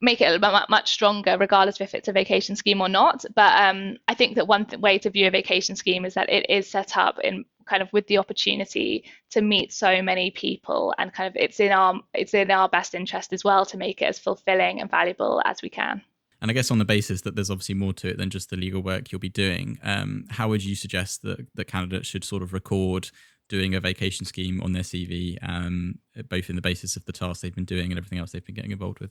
make 0.00 0.20
it 0.20 0.40
much 0.40 0.92
stronger, 0.92 1.36
regardless 1.38 1.80
if 1.80 1.94
it's 1.94 2.08
a 2.08 2.12
vacation 2.12 2.54
scheme 2.54 2.80
or 2.80 2.88
not. 2.88 3.24
But 3.34 3.60
um, 3.60 3.96
I 4.06 4.14
think 4.14 4.36
that 4.36 4.46
one 4.46 4.66
th- 4.66 4.80
way 4.80 4.98
to 4.98 5.10
view 5.10 5.26
a 5.26 5.30
vacation 5.30 5.76
scheme 5.76 6.04
is 6.04 6.14
that 6.14 6.30
it 6.30 6.46
is 6.48 6.70
set 6.70 6.96
up 6.96 7.18
in 7.20 7.44
kind 7.66 7.82
of 7.82 7.92
with 7.92 8.06
the 8.06 8.18
opportunity 8.18 9.04
to 9.30 9.40
meet 9.40 9.72
so 9.72 10.02
many 10.02 10.30
people, 10.30 10.94
and 10.98 11.12
kind 11.12 11.26
of 11.26 11.36
it's 11.36 11.58
in 11.58 11.72
our 11.72 12.00
it's 12.12 12.34
in 12.34 12.50
our 12.50 12.68
best 12.68 12.94
interest 12.94 13.32
as 13.32 13.42
well 13.42 13.64
to 13.66 13.78
make 13.78 14.02
it 14.02 14.06
as 14.06 14.18
fulfilling 14.18 14.80
and 14.80 14.90
valuable 14.90 15.42
as 15.44 15.62
we 15.62 15.70
can. 15.70 16.02
And 16.44 16.50
I 16.50 16.52
guess 16.52 16.70
on 16.70 16.76
the 16.76 16.84
basis 16.84 17.22
that 17.22 17.36
there's 17.36 17.48
obviously 17.48 17.74
more 17.74 17.94
to 17.94 18.08
it 18.08 18.18
than 18.18 18.28
just 18.28 18.50
the 18.50 18.58
legal 18.58 18.82
work 18.82 19.10
you'll 19.10 19.18
be 19.18 19.30
doing, 19.30 19.78
um, 19.82 20.26
how 20.28 20.50
would 20.50 20.62
you 20.62 20.74
suggest 20.74 21.22
that 21.22 21.38
the 21.54 21.64
candidates 21.64 22.06
should 22.06 22.22
sort 22.22 22.42
of 22.42 22.52
record 22.52 23.10
doing 23.48 23.74
a 23.74 23.80
vacation 23.80 24.26
scheme 24.26 24.60
on 24.60 24.72
their 24.72 24.82
CV, 24.82 25.38
um, 25.40 25.98
both 26.28 26.50
in 26.50 26.56
the 26.56 26.60
basis 26.60 26.96
of 26.96 27.06
the 27.06 27.12
tasks 27.12 27.40
they've 27.40 27.54
been 27.54 27.64
doing 27.64 27.86
and 27.90 27.96
everything 27.96 28.18
else 28.18 28.32
they've 28.32 28.44
been 28.44 28.54
getting 28.54 28.72
involved 28.72 29.00
with? 29.00 29.10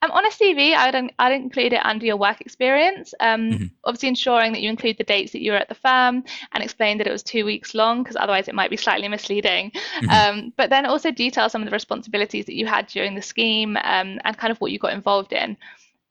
Um, 0.00 0.10
on 0.12 0.24
a 0.24 0.30
CV, 0.30 0.74
I'd, 0.74 1.12
I'd 1.18 1.32
include 1.32 1.74
it 1.74 1.84
under 1.84 2.06
your 2.06 2.16
work 2.16 2.40
experience. 2.40 3.12
Um, 3.20 3.50
mm-hmm. 3.50 3.64
Obviously, 3.84 4.08
ensuring 4.08 4.52
that 4.52 4.62
you 4.62 4.70
include 4.70 4.96
the 4.96 5.04
dates 5.04 5.32
that 5.32 5.42
you 5.42 5.52
were 5.52 5.58
at 5.58 5.68
the 5.68 5.74
firm 5.74 6.24
and 6.52 6.64
explain 6.64 6.96
that 6.96 7.06
it 7.06 7.12
was 7.12 7.22
two 7.22 7.44
weeks 7.44 7.74
long, 7.74 8.02
because 8.02 8.16
otherwise 8.16 8.48
it 8.48 8.54
might 8.54 8.70
be 8.70 8.78
slightly 8.78 9.08
misleading. 9.08 9.70
Mm-hmm. 9.98 10.08
Um, 10.38 10.52
but 10.56 10.70
then 10.70 10.86
also 10.86 11.10
detail 11.10 11.50
some 11.50 11.60
of 11.60 11.66
the 11.66 11.74
responsibilities 11.74 12.46
that 12.46 12.54
you 12.54 12.64
had 12.64 12.86
during 12.86 13.14
the 13.14 13.22
scheme 13.22 13.76
um, 13.84 14.18
and 14.24 14.38
kind 14.38 14.50
of 14.50 14.58
what 14.62 14.72
you 14.72 14.78
got 14.78 14.94
involved 14.94 15.34
in. 15.34 15.58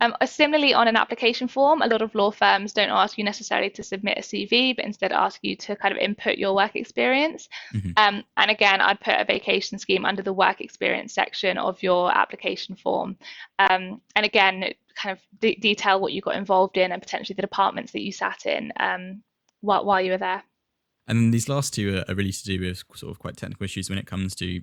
Um, 0.03 0.17
uh, 0.19 0.25
similarly, 0.25 0.73
on 0.73 0.89
an 0.89 0.97
application 0.97 1.47
form, 1.47 1.81
a 1.81 1.87
lot 1.87 2.01
of 2.01 2.13
law 2.13 2.29
firms 2.29 2.73
don't 2.73 2.89
ask 2.89 3.17
you 3.17 3.23
necessarily 3.23 3.69
to 3.69 3.83
submit 3.83 4.17
a 4.17 4.21
CV, 4.21 4.75
but 4.75 4.83
instead 4.83 5.13
ask 5.13 5.39
you 5.43 5.55
to 5.55 5.77
kind 5.77 5.93
of 5.93 5.97
input 5.97 6.37
your 6.37 6.53
work 6.53 6.75
experience. 6.75 7.47
Mm-hmm. 7.73 7.91
Um, 7.95 8.23
and 8.35 8.51
again, 8.51 8.81
I'd 8.81 8.99
put 8.99 9.15
a 9.17 9.23
vacation 9.23 9.79
scheme 9.79 10.03
under 10.03 10.21
the 10.21 10.33
work 10.33 10.59
experience 10.59 11.13
section 11.13 11.57
of 11.57 11.81
your 11.81 12.15
application 12.15 12.75
form. 12.75 13.15
Um, 13.59 14.01
and 14.17 14.25
again, 14.25 14.73
kind 15.01 15.17
of 15.17 15.19
de- 15.39 15.55
detail 15.55 16.01
what 16.01 16.11
you 16.11 16.19
got 16.21 16.35
involved 16.35 16.75
in 16.75 16.91
and 16.91 17.01
potentially 17.01 17.35
the 17.35 17.41
departments 17.41 17.93
that 17.93 18.01
you 18.01 18.11
sat 18.11 18.45
in 18.45 18.73
um, 18.81 19.23
while, 19.61 19.85
while 19.85 20.01
you 20.01 20.11
were 20.11 20.17
there. 20.17 20.43
And 21.07 21.33
these 21.33 21.47
last 21.47 21.73
two 21.73 22.03
are, 22.09 22.15
really 22.15 22.33
to 22.33 22.43
do 22.43 22.59
with 22.59 22.83
sort 22.93 23.09
of 23.11 23.19
quite 23.19 23.37
technical 23.37 23.63
issues 23.63 23.89
when 23.89 23.99
it 23.99 24.07
comes 24.07 24.35
to 24.35 24.61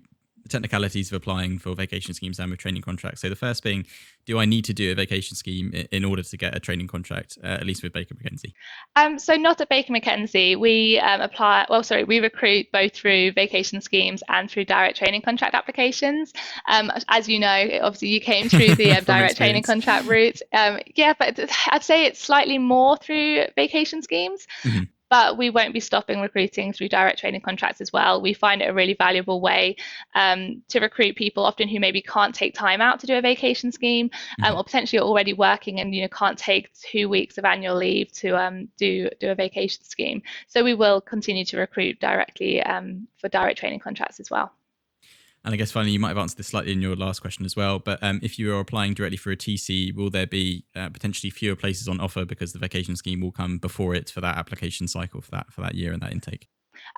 technicalities 0.51 1.11
of 1.11 1.17
applying 1.17 1.59
for 1.59 1.75
vacation 1.75 2.15
schemes 2.15 2.39
and 2.39 2.51
with 2.51 2.61
training 2.61 2.83
contracts. 2.83 3.21
So 3.21 3.29
the 3.29 3.37
first 3.37 3.63
being, 3.63 3.87
do 4.27 4.39
I 4.39 4.45
need 4.45 4.65
to 4.67 4.75
do 4.75 4.93
a 4.93 4.95
vacation 4.95 5.37
scheme 5.37 5.73
in 5.91 6.05
order 6.05 6.23
to 6.23 6.37
get 6.37 6.55
a 6.55 6.61
training 6.61 6.89
contract, 6.89 7.39
uh, 7.43 7.47
at 7.47 7.67
least 7.67 7.83
with 7.83 7.93
Baker 7.93 8.15
McKenzie? 8.15 8.53
Um, 8.97 9.19
so 9.19 9.35
not 9.35 9.61
at 9.61 9.69
Baker 9.69 9.93
McKenzie. 9.93 10.59
We 10.59 10.99
um, 10.99 11.21
apply, 11.21 11.67
well, 11.71 11.83
sorry, 11.83 12.05
we 12.05 12.19
recruit 12.19 12.67
both 12.73 12.95
through 12.95 13.33
vacation 13.33 13.81
schemes 13.81 14.23
and 14.29 14.51
through 14.51 14.67
direct 14.67 14.99
training 14.99 15.23
contract 15.23 15.55
applications. 15.55 16.33
Um, 16.69 16.91
as 17.09 17.29
you 17.29 17.39
know, 17.39 17.69
obviously 17.83 18.09
you 18.09 18.21
came 18.21 18.49
through 18.51 18.75
the 18.75 18.93
um, 18.93 19.05
direct 19.05 19.37
training 19.37 19.63
contract 19.63 20.07
route. 20.07 20.41
Um, 20.53 20.81
yeah, 20.95 21.15
but 21.19 21.39
I'd 21.69 21.85
say 21.85 22.05
it's 22.05 22.21
slightly 22.21 22.59
more 22.59 22.97
through 22.97 23.47
vacation 23.57 24.03
schemes. 24.03 24.47
Mm-hmm 24.63 24.85
but 25.11 25.37
we 25.37 25.51
won't 25.51 25.75
be 25.75 25.81
stopping 25.81 26.21
recruiting 26.21 26.73
through 26.73 26.89
direct 26.89 27.19
training 27.19 27.41
contracts 27.41 27.81
as 27.81 27.93
well. 27.93 28.23
We 28.23 28.33
find 28.33 28.63
it 28.63 28.71
a 28.71 28.73
really 28.73 28.95
valuable 28.95 29.41
way 29.41 29.77
um, 30.15 30.63
to 30.69 30.79
recruit 30.79 31.17
people 31.17 31.45
often 31.45 31.69
who 31.69 31.81
maybe 31.81 32.01
can't 32.01 32.35
take 32.35 32.55
time 32.55 32.81
out 32.81 33.01
to 33.01 33.07
do 33.07 33.19
a 33.19 33.21
vacation 33.21 33.73
scheme 33.73 34.09
um, 34.39 34.51
mm-hmm. 34.51 34.59
or 34.59 34.65
potentially 34.65 35.01
are 35.01 35.05
already 35.05 35.33
working 35.33 35.81
and 35.81 35.95
you 35.95 36.03
know 36.03 36.09
can't 36.09 36.39
take 36.39 36.73
two 36.75 37.09
weeks 37.09 37.39
of 37.39 37.45
annual 37.45 37.77
leave 37.77 38.11
to 38.13 38.41
um, 38.41 38.69
do 38.79 39.11
do 39.19 39.31
a 39.31 39.35
vacation 39.35 39.85
scheme. 39.85 40.23
So 40.47 40.63
we 40.63 40.75
will 40.75 41.01
continue 41.01 41.45
to 41.47 41.59
recruit 41.59 41.99
directly 42.01 42.63
um, 42.63 43.09
for 43.19 43.29
direct 43.29 43.59
training 43.59 43.81
contracts 43.81 44.21
as 44.21 44.31
well. 44.31 44.53
And 45.45 45.55
I 45.55 45.57
guess 45.57 45.73
finally, 45.73 45.93
you 45.93 45.99
might 45.99 46.09
have 46.09 46.19
answered 46.19 46.39
this 46.39 46.49
slightly 46.49 46.73
in 46.73 46.83
your 46.83 46.97
last 46.97 47.21
question 47.21 47.47
as 47.47 47.57
well. 47.57 47.79
But 47.79 48.03
um, 48.03 48.21
if 48.23 48.39
you 48.39 48.55
are 48.55 48.61
applying 48.61 48.93
directly 48.95 49.17
for 49.17 49.31
a 49.31 49.37
TC, 49.37 49.95
will 49.95 50.11
there 50.11 50.27
be 50.27 50.65
uh, 50.77 50.91
potentially 50.91 51.31
fewer 51.31 51.57
places 51.57 51.89
on 51.89 51.99
offer 51.99 52.25
because 52.25 52.53
the 52.53 52.59
vacation 52.59 52.95
scheme 52.95 53.21
will 53.21 53.33
come 53.33 53.59
before 53.59 53.95
it 53.95 54.11
for 54.11 54.21
that 54.21 54.37
application 54.37 54.87
cycle 54.87 55.23
for 55.23 55.31
that 55.31 55.51
for 55.53 55.63
that 55.63 55.75
year 55.75 55.93
and 55.93 56.03
that 56.03 56.13
intake? 56.13 56.49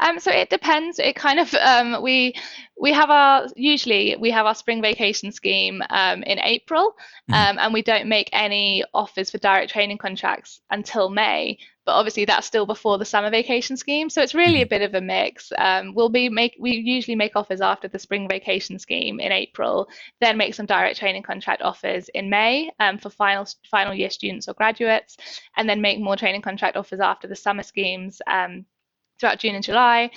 Um, 0.01 0.19
so 0.19 0.31
it 0.31 0.51
depends. 0.51 0.99
It 0.99 1.17
kind 1.17 1.39
of 1.39 1.55
um, 1.55 2.03
we 2.03 2.35
we 2.81 2.93
have 2.93 3.11
our 3.11 3.47
usually 3.57 4.17
we 4.19 4.31
have 4.31 4.47
our 4.47 4.55
spring 4.55 4.83
vacation 4.83 5.33
scheme 5.33 5.83
um, 5.91 6.23
in 6.23 6.39
April, 6.39 6.95
mm-hmm. 7.31 7.35
Um, 7.35 7.59
and 7.59 7.73
we 7.73 7.83
don't 7.83 8.09
make 8.09 8.29
any 8.33 8.85
offers 8.95 9.31
for 9.31 9.39
direct 9.39 9.73
training 9.73 9.99
contracts 9.99 10.61
until 10.71 11.09
May 11.09 11.59
but 11.85 11.93
obviously 11.93 12.25
that's 12.25 12.47
still 12.47 12.67
before 12.67 12.99
the 12.99 13.05
summer 13.05 13.31
vacation 13.31 13.77
scheme 13.77 14.09
so 14.09 14.23
it's 14.23 14.35
really 14.35 14.63
a 14.63 14.65
mm-hmm. 14.65 14.71
bit 14.71 14.83
of 14.83 14.95
a 14.95 15.01
mix 15.01 15.53
um, 15.59 15.95
we'll 15.95 16.09
be 16.09 16.29
make 16.29 16.57
we 16.59 16.73
usually 16.73 17.17
make 17.17 17.37
offers 17.37 17.61
after 17.61 17.89
the 17.89 17.99
spring 17.99 18.29
vacation 18.29 18.79
scheme 18.79 19.21
in 19.21 19.33
april 19.33 19.89
then 20.21 20.37
make 20.37 20.55
some 20.55 20.67
direct 20.67 20.99
training 20.99 21.23
contract 21.23 21.63
offers 21.63 22.09
in 22.15 22.29
may 22.31 22.71
um, 22.81 22.99
for 22.99 23.11
final 23.11 23.47
final 23.71 23.95
year 23.95 24.11
students 24.11 24.49
or 24.49 24.55
graduates 24.55 25.17
and 25.57 25.69
then 25.69 25.81
make 25.81 26.01
more 26.01 26.17
training 26.17 26.43
contract 26.43 26.77
offers 26.77 27.01
after 27.01 27.27
the 27.27 27.37
summer 27.37 27.63
schemes 27.63 28.21
um, 28.27 28.65
throughout 29.19 29.39
june 29.39 29.55
and 29.55 29.65
july 29.65 30.11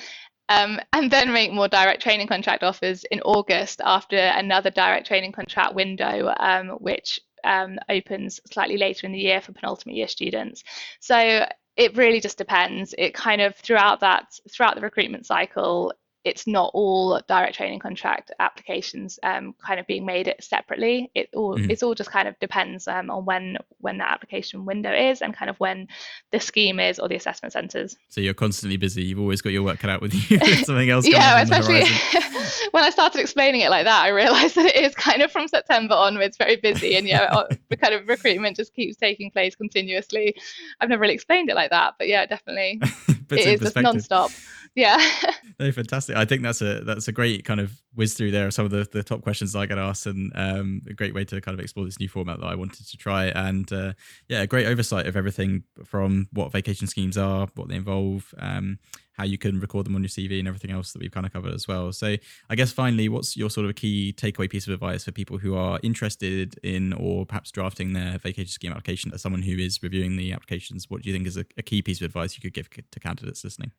um, 0.50 0.80
and 0.94 1.12
then 1.12 1.34
make 1.34 1.52
more 1.52 1.68
direct 1.68 2.04
training 2.04 2.28
contract 2.28 2.62
offers 2.62 3.04
in 3.06 3.20
August 3.22 3.82
after 3.84 4.16
another 4.16 4.70
direct 4.70 5.08
training 5.08 5.32
contract 5.32 5.74
window, 5.74 6.34
um, 6.40 6.70
which 6.80 7.20
um, 7.46 7.78
opens 7.90 8.40
slightly 8.52 8.78
later 8.78 9.06
in 9.06 9.14
the 9.14 9.20
year 9.20 9.42
for 9.42 9.54
penultimate 9.54 9.96
year 9.96 10.08
students. 10.08 10.64
So 11.00 11.46
it 11.78 11.98
really 11.98 12.20
just 12.20 12.38
depends. 12.38 12.96
It 12.98 13.14
kind 13.14 13.42
of 13.42 13.56
throughout 13.56 14.00
that 14.02 14.40
throughout 14.52 14.76
the 14.76 14.82
recruitment 14.82 15.26
cycle, 15.26 15.94
it's 16.26 16.48
not 16.48 16.72
all 16.74 17.22
direct 17.28 17.56
training 17.56 17.78
contract 17.78 18.32
applications 18.40 19.20
um, 19.22 19.54
kind 19.64 19.80
of 19.80 19.86
being 19.86 20.06
made 20.06 20.34
separately. 20.40 21.12
It 21.14 21.30
all 21.36 21.56
mm. 21.56 21.70
it's 21.70 21.84
all 21.84 21.94
just 21.94 22.10
kind 22.10 22.28
of 22.28 22.38
depends 22.40 22.88
um, 22.88 23.12
on 23.12 23.26
when 23.26 23.58
when 23.78 24.00
that 24.00 24.10
application 24.10 24.66
window 24.66 24.92
is 24.92 25.22
and 25.22 25.36
kind 25.36 25.52
of 25.52 25.60
when 25.60 25.88
the 26.32 26.40
scheme 26.40 26.80
is 26.80 26.98
or 26.98 27.08
the 27.08 27.16
assessment 27.16 27.54
centres. 27.54 27.96
So 28.10 28.22
you're 28.22 28.34
constantly 28.34 28.78
busy. 28.78 29.04
You've 29.04 29.20
always 29.20 29.42
got 29.42 29.52
your 29.52 29.62
work 29.62 29.78
cut 29.80 29.92
out 29.92 30.02
with 30.02 30.14
you. 30.14 30.40
Something 30.64 30.90
else. 30.90 31.08
yeah, 31.08 31.42
especially 31.42 31.84
when 32.72 32.84
I 32.84 32.90
started 32.90 33.22
explaining 33.22 33.62
it 33.62 33.70
like 33.70 33.86
that, 33.86 34.04
I 34.04 34.10
realised 34.10 34.56
that 34.56 34.66
it 34.66 34.84
is 34.84 34.96
kind 34.96 35.22
of 35.22 35.32
from 35.32 35.48
September 35.48 35.94
onwards 35.94 36.38
very 36.38 36.56
busy, 36.56 36.96
and 36.96 37.08
yeah, 37.08 37.44
the 37.70 37.78
kind 37.78 37.94
of 37.94 38.08
recruitment 38.08 38.58
just 38.58 38.74
keeps 38.74 38.98
taking 38.98 39.30
place 39.30 39.56
continuously. 39.56 40.36
I've 40.82 40.90
never 40.90 41.02
really 41.02 41.14
explained 41.14 41.52
it 41.52 41.56
like 41.56 41.70
that, 41.70 41.94
but 42.00 42.08
yeah, 42.08 42.26
definitely, 42.26 42.82
it 43.30 43.48
is 43.48 43.60
just 43.60 43.76
non-stop 43.76 44.32
yeah. 44.76 44.98
No 45.58 45.72
fantastic. 45.72 46.18
I 46.18 46.26
think 46.26 46.42
that's 46.42 46.62
a 46.62 46.82
that's 46.82 47.08
a 47.08 47.14
great 47.14 47.46
kind 47.46 47.62
of 47.62 47.82
whiz 47.94 48.14
through 48.14 48.32
there 48.32 48.52
some 48.52 48.66
of 48.66 48.72
the, 48.72 48.86
the 48.92 49.04
top 49.04 49.22
questions 49.22 49.56
i 49.56 49.66
get 49.66 49.78
asked 49.78 50.06
and 50.06 50.30
um, 50.36 50.82
a 50.90 50.94
great 50.94 51.14
way 51.14 51.24
to 51.24 51.40
kind 51.40 51.58
of 51.58 51.64
explore 51.64 51.86
this 51.86 51.98
new 51.98 52.10
format 52.10 52.42
that 52.42 52.48
i 52.48 52.56
wanted 52.56 52.86
to 52.86 52.98
try. 52.98 53.28
And 53.28 53.72
uh, 53.72 53.94
yeah 54.28 54.42
a 54.42 54.48
great 54.48 54.68
oversight 54.68 55.08
of 55.08 55.16
everything 55.16 55.64
from 55.86 56.28
what 56.34 56.52
vacation 56.52 56.88
schemes 56.88 57.18
are 57.18 57.48
what 57.56 57.70
they 57.70 57.76
involve 57.76 58.34
um, 58.38 58.80
how 59.18 59.24
you 59.24 59.38
can 59.38 59.60
record 59.60 59.86
them 59.86 59.96
on 59.96 60.04
your 60.04 60.10
CV 60.10 60.40
and 60.40 60.48
everything 60.48 60.72
else 60.72 60.94
that 60.94 61.02
we've 61.02 61.12
kind 61.12 61.26
of 61.26 61.34
covered 61.34 61.54
as 61.54 61.68
well. 61.68 61.92
So, 61.92 62.16
I 62.50 62.56
guess 62.56 62.72
finally, 62.72 63.10
what's 63.10 63.38
your 63.38 63.50
sort 63.50 63.68
of 63.68 63.76
key 63.76 64.14
takeaway 64.18 64.50
piece 64.50 64.68
of 64.68 64.74
advice 64.74 65.04
for 65.06 65.12
people 65.12 65.38
who 65.38 65.56
are 65.56 65.80
interested 65.84 66.60
in 66.64 66.94
or 66.94 67.26
perhaps 67.26 67.52
drafting 67.52 67.94
their 67.94 68.18
vacation 68.18 68.50
scheme 68.50 68.72
application 68.72 69.12
as 69.14 69.22
someone 69.22 69.42
who 69.42 69.58
is 69.58 69.82
reviewing 69.82 70.18
the 70.18 70.34
applications? 70.34 70.90
What 70.90 71.02
do 71.02 71.10
you 71.10 71.16
think 71.16 71.28
is 71.28 71.38
a, 71.38 71.46
a 71.58 71.64
key 71.64 71.82
piece 71.82 72.02
of 72.02 72.06
advice 72.06 72.36
you 72.36 72.42
could 72.42 72.54
give 72.54 72.70
to 72.70 73.00
candidates 73.00 73.44
listening? 73.44 73.72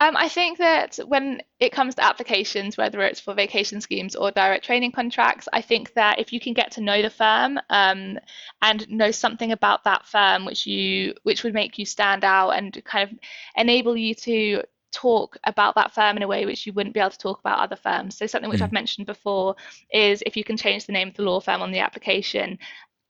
Um, 0.00 0.16
I 0.16 0.28
think 0.28 0.58
that 0.58 0.98
when 1.06 1.40
it 1.58 1.72
comes 1.72 1.94
to 1.96 2.04
applications, 2.04 2.76
whether 2.76 3.00
it's 3.02 3.20
for 3.20 3.34
vacation 3.34 3.80
schemes 3.80 4.14
or 4.14 4.30
direct 4.30 4.64
training 4.64 4.92
contracts, 4.92 5.48
I 5.52 5.62
think 5.62 5.94
that 5.94 6.18
if 6.18 6.32
you 6.32 6.40
can 6.40 6.52
get 6.52 6.72
to 6.72 6.80
know 6.80 7.02
the 7.02 7.10
firm 7.10 7.58
um, 7.70 8.18
and 8.62 8.88
know 8.88 9.10
something 9.10 9.52
about 9.52 9.84
that 9.84 10.06
firm, 10.06 10.44
which 10.44 10.66
you 10.66 11.14
which 11.22 11.42
would 11.44 11.54
make 11.54 11.78
you 11.78 11.86
stand 11.86 12.24
out 12.24 12.50
and 12.50 12.82
kind 12.84 13.10
of 13.10 13.18
enable 13.56 13.96
you 13.96 14.14
to 14.14 14.62
talk 14.96 15.36
about 15.44 15.74
that 15.74 15.92
firm 15.92 16.16
in 16.16 16.22
a 16.22 16.26
way 16.26 16.46
which 16.46 16.66
you 16.66 16.72
wouldn't 16.72 16.94
be 16.94 17.00
able 17.00 17.10
to 17.10 17.18
talk 17.18 17.38
about 17.40 17.58
other 17.58 17.76
firms. 17.76 18.16
So 18.16 18.26
something 18.26 18.50
which 18.50 18.60
mm. 18.60 18.64
I've 18.64 18.72
mentioned 18.72 19.06
before 19.06 19.54
is 19.92 20.22
if 20.24 20.36
you 20.36 20.44
can 20.44 20.56
change 20.56 20.86
the 20.86 20.92
name 20.92 21.08
of 21.08 21.14
the 21.14 21.22
law 21.22 21.40
firm 21.40 21.60
on 21.60 21.70
the 21.70 21.80
application, 21.80 22.58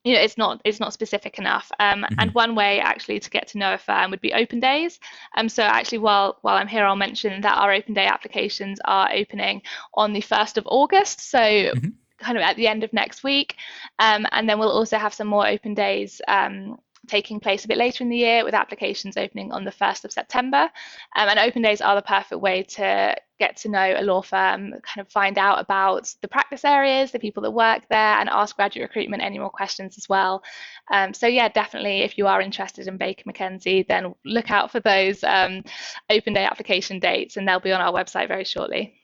you 0.02 0.14
know, 0.14 0.20
it's 0.20 0.36
not 0.36 0.60
it's 0.64 0.80
not 0.80 0.92
specific 0.92 1.38
enough. 1.38 1.70
Um, 1.78 2.02
mm-hmm. 2.02 2.14
And 2.18 2.34
one 2.34 2.54
way 2.54 2.80
actually 2.80 3.20
to 3.20 3.30
get 3.30 3.48
to 3.48 3.58
know 3.58 3.74
a 3.74 3.78
firm 3.78 4.10
would 4.10 4.20
be 4.20 4.32
open 4.32 4.60
days. 4.60 4.98
Um, 5.36 5.48
so 5.48 5.62
actually, 5.62 5.98
while 5.98 6.38
while 6.42 6.56
I'm 6.56 6.68
here, 6.68 6.84
I'll 6.84 6.96
mention 6.96 7.40
that 7.42 7.58
our 7.58 7.72
open 7.72 7.94
day 7.94 8.06
applications 8.06 8.78
are 8.84 9.12
opening 9.12 9.62
on 9.94 10.12
the 10.12 10.20
first 10.20 10.58
of 10.58 10.66
August. 10.66 11.30
So. 11.30 11.38
Mm-hmm 11.38 11.88
kind 12.18 12.38
of 12.38 12.42
at 12.42 12.56
the 12.56 12.66
end 12.66 12.82
of 12.82 12.90
next 12.94 13.22
week. 13.22 13.56
Um, 13.98 14.26
and 14.32 14.48
then 14.48 14.58
we'll 14.58 14.70
also 14.70 14.96
have 14.96 15.12
some 15.12 15.26
more 15.26 15.46
open 15.46 15.74
days 15.74 16.22
um, 16.26 16.78
taking 17.06 17.40
place 17.40 17.64
a 17.64 17.68
bit 17.68 17.78
later 17.78 18.04
in 18.04 18.10
the 18.10 18.16
year 18.16 18.44
with 18.44 18.54
applications 18.54 19.16
opening 19.16 19.52
on 19.52 19.64
the 19.64 19.70
1st 19.70 20.04
of 20.04 20.12
September. 20.12 20.70
Um, 21.16 21.28
and 21.28 21.38
open 21.38 21.62
days 21.62 21.80
are 21.80 21.94
the 21.94 22.02
perfect 22.02 22.40
way 22.40 22.62
to 22.62 23.16
get 23.38 23.56
to 23.58 23.68
know 23.68 23.94
a 23.96 24.02
law 24.02 24.22
firm, 24.22 24.70
kind 24.70 24.98
of 24.98 25.08
find 25.10 25.38
out 25.38 25.60
about 25.60 26.12
the 26.22 26.28
practice 26.28 26.64
areas, 26.64 27.12
the 27.12 27.18
people 27.18 27.42
that 27.42 27.50
work 27.50 27.82
there, 27.90 28.18
and 28.18 28.28
ask 28.28 28.56
graduate 28.56 28.88
recruitment 28.88 29.22
any 29.22 29.38
more 29.38 29.50
questions 29.50 29.96
as 29.98 30.08
well. 30.08 30.42
Um, 30.90 31.12
so, 31.12 31.26
yeah, 31.26 31.48
definitely, 31.48 32.00
if 32.00 32.16
you 32.16 32.26
are 32.26 32.40
interested 32.40 32.88
in 32.88 32.96
Baker 32.96 33.24
McKenzie, 33.30 33.86
then 33.86 34.14
look 34.24 34.50
out 34.50 34.72
for 34.72 34.80
those 34.80 35.22
um, 35.24 35.62
open 36.10 36.32
day 36.32 36.44
application 36.44 36.98
dates, 36.98 37.36
and 37.36 37.46
they'll 37.46 37.60
be 37.60 37.72
on 37.72 37.80
our 37.80 37.92
website 37.92 38.28
very 38.28 38.44
shortly. 38.44 38.94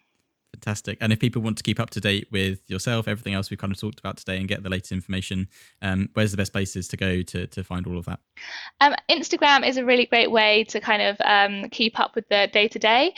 Fantastic. 0.62 0.98
And 1.00 1.12
if 1.12 1.18
people 1.18 1.42
want 1.42 1.56
to 1.56 1.64
keep 1.64 1.80
up 1.80 1.90
to 1.90 2.00
date 2.00 2.28
with 2.30 2.60
yourself, 2.70 3.08
everything 3.08 3.34
else 3.34 3.50
we've 3.50 3.58
kind 3.58 3.72
of 3.72 3.80
talked 3.80 3.98
about 3.98 4.16
today, 4.16 4.36
and 4.36 4.46
get 4.46 4.62
the 4.62 4.70
latest 4.70 4.92
information, 4.92 5.48
um, 5.80 6.08
where's 6.14 6.30
the 6.30 6.36
best 6.36 6.52
places 6.52 6.86
to 6.88 6.96
go 6.96 7.22
to, 7.22 7.48
to 7.48 7.64
find 7.64 7.84
all 7.86 7.98
of 7.98 8.04
that? 8.04 8.20
Um, 8.80 8.94
Instagram 9.10 9.66
is 9.66 9.76
a 9.76 9.84
really 9.84 10.06
great 10.06 10.30
way 10.30 10.62
to 10.64 10.80
kind 10.80 11.02
of 11.02 11.16
um, 11.24 11.68
keep 11.70 11.98
up 11.98 12.14
with 12.14 12.28
the 12.28 12.48
day 12.52 12.68
to 12.68 12.78
day. 12.78 13.12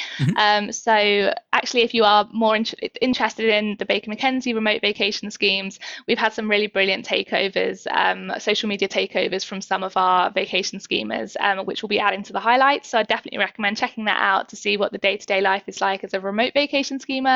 So, 0.71 1.35
actually, 1.53 1.83
if 1.83 1.93
you 1.93 2.05
are 2.05 2.29
more 2.33 2.57
in- 2.57 2.65
interested 3.01 3.47
in 3.47 3.77
the 3.79 3.85
Baker 3.85 4.11
McKenzie 4.11 4.55
remote 4.55 4.81
vacation 4.81 5.31
schemes, 5.31 5.79
we've 6.09 6.19
had 6.19 6.33
some 6.33 6.49
really 6.49 6.67
brilliant 6.67 7.07
takeovers, 7.07 7.87
um, 7.91 8.33
social 8.39 8.69
media 8.69 8.89
takeovers 8.89 9.45
from 9.45 9.61
some 9.61 9.83
of 9.83 9.97
our 9.97 10.31
vacation 10.31 10.81
schemers, 10.81 11.37
um, 11.41 11.59
which 11.67 11.83
will 11.83 11.89
be 11.89 12.01
adding 12.01 12.23
to 12.23 12.33
the 12.33 12.41
highlights. 12.41 12.89
So, 12.89 12.99
I 12.99 13.03
definitely 13.03 13.39
recommend 13.39 13.77
checking 13.77 14.07
that 14.07 14.21
out 14.21 14.49
to 14.51 14.57
see 14.57 14.77
what 14.79 14.93
the 14.93 14.99
day 14.99 15.17
to 15.19 15.27
day 15.27 15.41
life 15.41 15.65
is 15.67 15.81
like 15.81 16.05
as 16.05 16.15
a 16.15 16.21
remote 16.21 16.55
vacation 16.55 16.99
schemer 17.01 17.34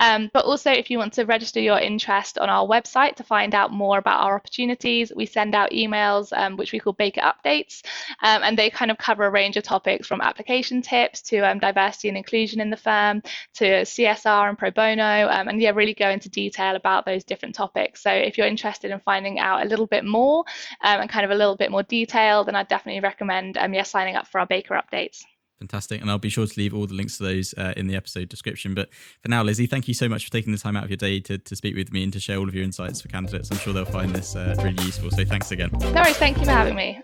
um, 0.00 0.30
but 0.32 0.44
also, 0.44 0.70
if 0.70 0.90
you 0.90 0.98
want 0.98 1.12
to 1.14 1.24
register 1.24 1.60
your 1.60 1.78
interest 1.78 2.38
on 2.38 2.48
our 2.48 2.66
website 2.66 3.16
to 3.16 3.24
find 3.24 3.54
out 3.54 3.72
more 3.72 3.98
about 3.98 4.20
our 4.20 4.34
opportunities, 4.34 5.12
we 5.14 5.26
send 5.26 5.54
out 5.54 5.70
emails 5.70 6.36
um, 6.36 6.56
which 6.56 6.72
we 6.72 6.80
call 6.80 6.92
Baker 6.92 7.20
Updates, 7.20 7.82
um, 8.22 8.42
and 8.42 8.58
they 8.58 8.70
kind 8.70 8.90
of 8.90 8.98
cover 8.98 9.24
a 9.24 9.30
range 9.30 9.56
of 9.56 9.64
topics 9.64 10.06
from 10.06 10.20
application 10.20 10.82
tips 10.82 11.22
to 11.22 11.38
um, 11.38 11.58
diversity 11.58 12.08
and 12.08 12.16
inclusion 12.16 12.60
in 12.60 12.70
the 12.70 12.76
firm 12.76 13.22
to 13.54 13.64
CSR 13.64 14.48
and 14.48 14.58
pro 14.58 14.70
bono, 14.70 15.28
um, 15.28 15.48
and 15.48 15.60
yeah, 15.60 15.70
really 15.70 15.94
go 15.94 16.10
into 16.10 16.28
detail 16.28 16.76
about 16.76 17.06
those 17.06 17.24
different 17.24 17.54
topics. 17.54 18.02
So 18.02 18.10
if 18.10 18.36
you're 18.36 18.46
interested 18.46 18.90
in 18.90 19.00
finding 19.00 19.38
out 19.38 19.64
a 19.64 19.68
little 19.68 19.86
bit 19.86 20.04
more 20.04 20.44
um, 20.82 21.00
and 21.00 21.10
kind 21.10 21.24
of 21.24 21.30
a 21.30 21.34
little 21.34 21.56
bit 21.56 21.70
more 21.70 21.82
detail, 21.82 22.44
then 22.44 22.54
I'd 22.54 22.68
definitely 22.68 23.00
recommend 23.00 23.56
yeah, 23.56 23.82
signing 23.82 24.16
up 24.16 24.26
for 24.26 24.40
our 24.40 24.46
Baker 24.46 24.74
Updates. 24.74 25.22
Fantastic. 25.60 26.00
And 26.00 26.10
I'll 26.10 26.18
be 26.18 26.30
sure 26.30 26.46
to 26.46 26.58
leave 26.58 26.74
all 26.74 26.86
the 26.86 26.94
links 26.94 27.18
to 27.18 27.22
those 27.22 27.54
uh, 27.56 27.74
in 27.76 27.86
the 27.86 27.94
episode 27.94 28.30
description. 28.30 28.74
But 28.74 28.88
for 29.22 29.28
now, 29.28 29.42
Lizzie, 29.42 29.66
thank 29.66 29.88
you 29.88 29.94
so 29.94 30.08
much 30.08 30.24
for 30.24 30.30
taking 30.30 30.52
the 30.52 30.58
time 30.58 30.74
out 30.74 30.84
of 30.84 30.90
your 30.90 30.96
day 30.96 31.20
to, 31.20 31.36
to 31.36 31.54
speak 31.54 31.76
with 31.76 31.92
me 31.92 32.02
and 32.02 32.12
to 32.14 32.18
share 32.18 32.38
all 32.38 32.48
of 32.48 32.54
your 32.54 32.64
insights 32.64 33.02
for 33.02 33.08
candidates. 33.08 33.50
I'm 33.50 33.58
sure 33.58 33.74
they'll 33.74 33.84
find 33.84 34.16
this 34.16 34.34
uh, 34.34 34.54
really 34.58 34.82
useful. 34.84 35.10
So 35.10 35.24
thanks 35.24 35.52
again. 35.52 35.68
No 35.72 35.92
worries. 35.92 36.16
Thank 36.16 36.38
you 36.38 36.46
for 36.46 36.50
having 36.50 36.74
me. 36.74 37.00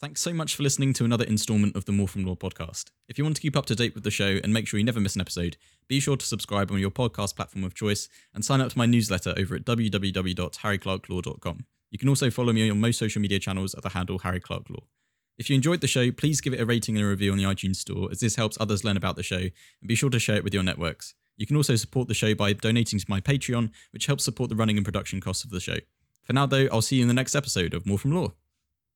Thanks 0.00 0.22
so 0.22 0.32
much 0.32 0.56
for 0.56 0.62
listening 0.62 0.94
to 0.94 1.04
another 1.04 1.24
installment 1.24 1.76
of 1.76 1.84
the 1.84 1.92
More 1.92 2.08
From 2.08 2.24
Law 2.24 2.34
podcast. 2.34 2.86
If 3.06 3.18
you 3.18 3.24
want 3.24 3.36
to 3.36 3.42
keep 3.42 3.56
up 3.56 3.66
to 3.66 3.76
date 3.76 3.94
with 3.94 4.02
the 4.02 4.10
show 4.10 4.40
and 4.42 4.52
make 4.52 4.66
sure 4.66 4.78
you 4.78 4.84
never 4.84 4.98
miss 4.98 5.14
an 5.14 5.20
episode, 5.20 5.56
be 5.88 6.00
sure 6.00 6.16
to 6.16 6.26
subscribe 6.26 6.72
on 6.72 6.78
your 6.78 6.90
podcast 6.90 7.36
platform 7.36 7.64
of 7.64 7.74
choice 7.74 8.08
and 8.34 8.44
sign 8.44 8.60
up 8.60 8.70
to 8.70 8.78
my 8.78 8.86
newsletter 8.86 9.34
over 9.36 9.54
at 9.54 9.64
www.harryclarklaw.com. 9.64 11.64
You 11.90 11.98
can 11.98 12.08
also 12.08 12.30
follow 12.30 12.52
me 12.52 12.70
on 12.70 12.80
most 12.80 12.98
social 12.98 13.20
media 13.20 13.38
channels 13.38 13.74
at 13.74 13.82
the 13.82 13.90
handle 13.90 14.20
Harry 14.20 14.40
Clark 14.40 14.70
Law. 14.70 14.84
If 15.40 15.48
you 15.48 15.56
enjoyed 15.56 15.80
the 15.80 15.86
show, 15.86 16.12
please 16.12 16.42
give 16.42 16.52
it 16.52 16.60
a 16.60 16.66
rating 16.66 16.98
and 16.98 17.06
a 17.06 17.08
review 17.08 17.32
on 17.32 17.38
the 17.38 17.44
iTunes 17.44 17.76
Store, 17.76 18.10
as 18.10 18.20
this 18.20 18.36
helps 18.36 18.58
others 18.60 18.84
learn 18.84 18.98
about 18.98 19.16
the 19.16 19.22
show, 19.22 19.38
and 19.38 19.86
be 19.86 19.94
sure 19.94 20.10
to 20.10 20.18
share 20.18 20.36
it 20.36 20.44
with 20.44 20.52
your 20.52 20.62
networks. 20.62 21.14
You 21.38 21.46
can 21.46 21.56
also 21.56 21.76
support 21.76 22.08
the 22.08 22.14
show 22.14 22.34
by 22.34 22.52
donating 22.52 22.98
to 22.98 23.06
my 23.08 23.22
Patreon, 23.22 23.70
which 23.90 24.04
helps 24.04 24.22
support 24.22 24.50
the 24.50 24.54
running 24.54 24.76
and 24.76 24.84
production 24.84 25.18
costs 25.18 25.42
of 25.42 25.48
the 25.48 25.58
show. 25.58 25.78
For 26.24 26.34
now, 26.34 26.44
though, 26.44 26.68
I'll 26.70 26.82
see 26.82 26.96
you 26.96 27.02
in 27.02 27.08
the 27.08 27.14
next 27.14 27.34
episode 27.34 27.72
of 27.72 27.86
More 27.86 27.98
From 27.98 28.12
Law. 28.12 28.34